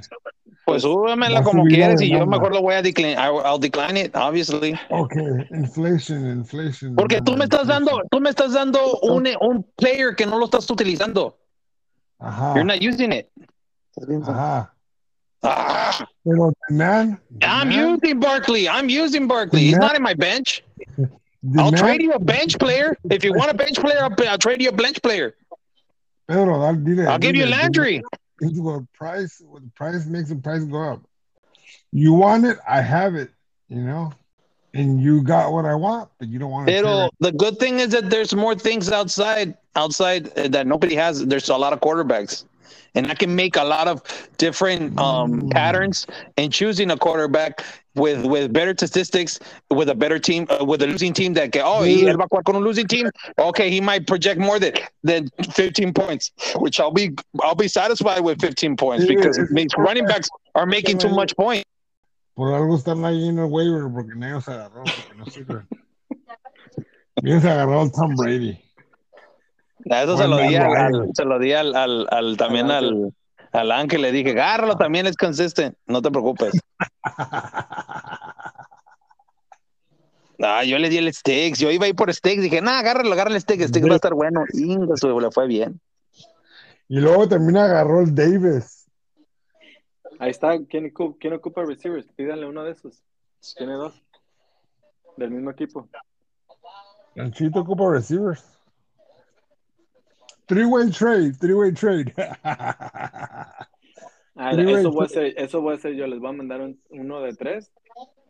[0.66, 3.16] Pues súbemela como quieres y yo mejor lo voy a decline.
[3.18, 4.78] I'll decline it, obviously.
[4.90, 6.96] Okay, inflation, inflation.
[6.96, 10.46] Porque tú me estás dando, tú me estás dando un, un player que no lo
[10.46, 11.38] estás utilizando.
[12.20, 12.54] Ajá.
[12.56, 13.30] You're not using it.
[14.28, 14.74] Ajá.
[15.44, 17.20] Ah, Pero the man.
[17.40, 18.68] the I'm man- using Barkley.
[18.68, 19.62] I'm using Barkley.
[19.62, 20.64] He's not in my bench.
[21.58, 22.98] I'll man- trade you a bench player.
[23.10, 25.36] If you want a bench player, I'll, I'll trade you a bench player.
[26.28, 28.02] Pedro, dale, dile, I'll give you dile, Landry.
[28.42, 29.38] Into a price.
[29.38, 31.02] The price makes the price go up.
[31.92, 33.30] You want it, I have it.
[33.70, 34.14] You know,
[34.74, 36.74] and you got what I want, but you don't want to.
[36.74, 41.26] Pero the good thing is that there's more things outside outside uh, that nobody has.
[41.26, 42.46] There's a lot of quarterbacks.
[42.96, 44.02] And I can make a lot of
[44.38, 45.52] different um, Mm.
[45.52, 46.08] patterns
[46.38, 47.64] in choosing a quarterback
[47.98, 49.40] with with better statistics,
[49.70, 52.26] with a better team, uh, with a losing team that can, oh, he, él va
[52.26, 53.10] a jugar con un losing team.
[53.40, 54.74] Okay, he might project more than
[55.04, 59.74] than 15 points, which I'll be I'll be satisfied with 15 points because it makes
[59.78, 61.64] running backs are making too much point.
[62.36, 65.68] Por algo están ahí en el waiver porque nadie se agarró, porque no sirven.
[67.24, 68.60] Bien se agarró el Tom Brady.
[69.86, 73.14] Eso se lo di, al, al- se lo di al, al, al- también al,
[73.54, 74.02] al Ángel.
[74.02, 75.78] Le dije, agárralo también, es consistente.
[75.88, 76.54] No te preocupes.
[80.50, 81.60] Ah, yo le di el Sticks.
[81.60, 82.42] Yo iba a ir por Sticks.
[82.42, 83.68] Dije, nah, agárralo, agárralo el Sticks.
[83.68, 84.44] Sticks va a estar bueno.
[84.54, 85.80] Inga, su- le fue bien.
[86.88, 88.86] Y luego también agarró el Davis.
[90.20, 90.58] Ahí está.
[90.70, 92.08] ¿Quién, ocu- quién ocupa receivers?
[92.16, 93.04] Pídanle uno de esos.
[93.58, 94.02] Tiene dos.
[95.18, 95.90] Del mismo equipo.
[97.16, 98.44] El Chito ocupa receivers.
[100.46, 102.14] Three-way trade, three-way trade.
[104.40, 106.08] Ah, eso, voy a hacer, eso voy a hacer yo.
[106.08, 107.72] Les voy a mandar un- uno de tres.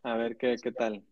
[0.04, 1.04] A ver qué, qué tal.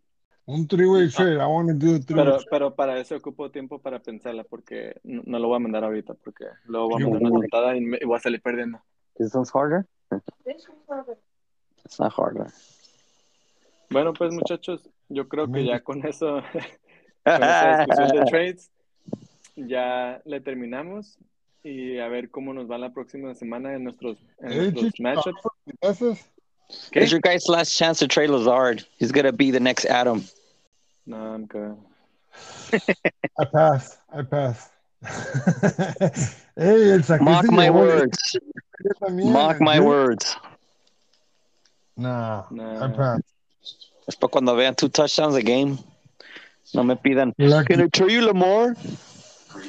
[0.48, 1.39] Un three-way trade.
[1.41, 5.00] I want to do a three-way Pero, pero para eso ocupo tiempo para pensarla porque
[5.04, 7.82] no, no lo voy a mandar ahorita porque luego voy a mandar una tontada y,
[7.82, 8.80] me- y voy a salir perdiendo.
[9.18, 9.86] This one's harder.
[11.84, 12.48] It's not harder.
[13.89, 16.41] Bueno, pues muchachos, yo creo que ya con eso,
[17.24, 18.72] con esa discusión de trades,
[19.56, 21.18] ya le terminamos
[21.64, 26.32] y a ver cómo nos va la próxima semana en nuestros, en Hey, nuestros matchups.
[26.68, 26.89] Gracias.
[26.91, 27.01] ¿Qué?
[27.01, 28.84] It's your guy's last chance to trade Lazard.
[28.97, 30.24] He's gonna be the next Adam.
[31.05, 31.78] No, I'm good.
[33.39, 33.97] I pass.
[34.13, 34.70] I pass.
[36.55, 38.18] hey, el sacrificio Mock my llegó, words.
[38.84, 39.32] yo también.
[39.32, 40.36] Mock my Yo- words.
[41.97, 42.86] Nah, Nah.
[42.86, 43.22] I pass.
[44.07, 45.78] Es para cuando vean two touchdowns a game.
[46.74, 47.34] No me pidan.
[47.38, 47.74] Lucky.
[47.74, 48.76] Can I trade you Lamar?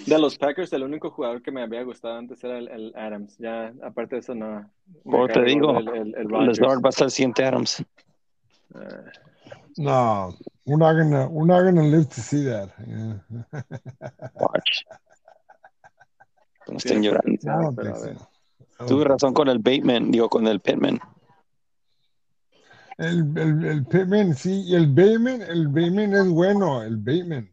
[0.07, 3.37] De los Packers, el único jugador que me había gustado antes era el, el Adams.
[3.39, 4.71] Ya, aparte de eso, no.
[5.05, 7.81] Como te digo, el, el, va a ser el siguiente Adams.
[7.81, 7.85] Eh,
[9.79, 10.35] No,
[10.65, 12.71] we're not gonna we're not gonna live to see that.
[12.87, 13.21] Yeah.
[14.35, 14.85] Watch.
[16.69, 17.73] No estén llorando.
[17.77, 18.17] Ver.
[18.77, 18.87] so.
[18.87, 20.99] Tuve razón con el Bateman, digo con el Pittman.
[22.99, 27.49] El, el, el Pittman, sí, y el Bateman, el Bateman es bueno, el Bateman.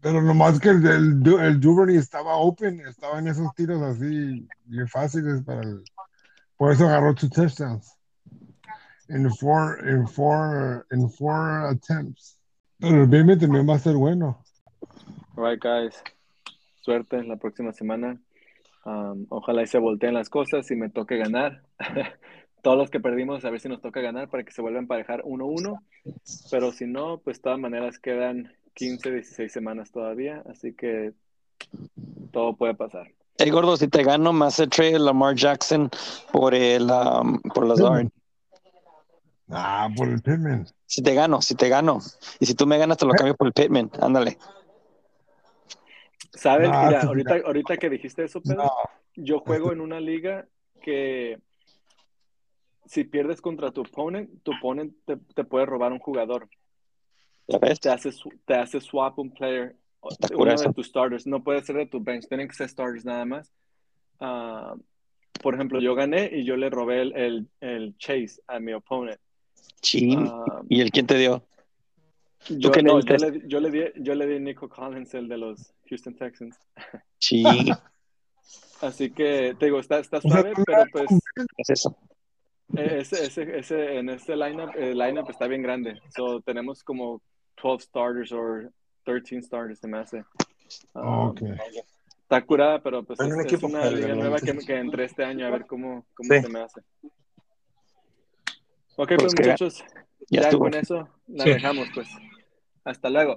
[0.00, 4.88] Pero nomás que el, el, el Duvernay estaba open, estaba en esos tiros así bien
[4.88, 5.82] fáciles para el.
[6.56, 7.94] Por eso agarró two touchdowns.
[9.08, 12.38] En four, en four, en four attempts.
[12.78, 14.44] Pero el Bateman también va a ser bueno.
[15.36, 16.02] All right, guys.
[16.80, 18.20] Suerte la próxima semana.
[18.84, 21.62] Um, ojalá y se volteen las cosas y me toque ganar.
[22.62, 24.82] Todos los que perdimos, a ver si nos toca ganar para que se vuelvan a
[24.82, 25.78] emparejar 1-1.
[26.50, 30.42] Pero si no, pues de todas maneras quedan 15, 16 semanas todavía.
[30.48, 31.12] Así que
[32.30, 33.08] todo puede pasar.
[33.36, 35.90] Hey, gordo, si te gano, me hace trade Lamar Jackson
[36.32, 38.08] por el um, por Lazard.
[39.50, 40.66] Ah, por el Pittman.
[40.86, 41.98] Si te gano, si te gano.
[42.38, 43.90] Y si tú me ganas, te lo cambio por el Pittman.
[44.00, 44.38] Ándale.
[46.34, 46.70] ¿Sabes?
[46.70, 48.72] No, Mira, ahorita, ahorita que dijiste eso, Pedro, No,
[49.16, 50.46] yo juego en una liga
[50.82, 51.40] que
[52.86, 56.48] si pierdes contra tu opponent, tu opponent te, te puede robar un jugador.
[57.48, 57.80] ¿Ya ves?
[57.80, 58.10] te hace,
[58.44, 59.74] te hace swap un player,
[60.10, 61.26] Está uno de tus starters.
[61.26, 63.52] No puede ser de tu bench, tienen que ser starters nada más.
[64.20, 64.74] Ah,
[65.42, 69.18] por ejemplo, yo gané y yo le robé el, el, el chase a mi opponent.
[69.80, 70.26] Chin.
[70.28, 71.42] Ah, ¿Y el quién te dio?
[72.48, 73.30] yo, le no, yo, diste?
[73.30, 76.56] le, yo, le di, yo le di Nico Collins, el de los Houston Texans.
[77.18, 77.68] Chin.
[78.80, 81.96] Así que, te digo, está, está suave, pero pues ¿Qué es eso?
[82.76, 86.00] eh, ese, ese, ese, en este lineup, el lineup está bien grande.
[86.14, 87.20] So, tenemos como
[87.62, 88.70] 12 starters or
[89.04, 90.24] 13 starters, se me hace.
[90.94, 91.56] Ah, um, okay.
[92.22, 95.24] Está curada, pero pues es, un es una padre, liga nueva que, que, entré este
[95.24, 96.42] año a ver cómo, cómo sí.
[96.42, 96.82] se me hace.
[98.96, 99.84] Ok, pues, pues muchachos,
[100.28, 101.50] ya, ya con eso la sí.
[101.50, 102.08] dejamos, pues.
[102.84, 103.36] Hasta luego.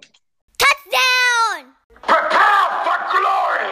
[0.57, 1.73] Touchdown!
[2.01, 3.71] Prepare for glory!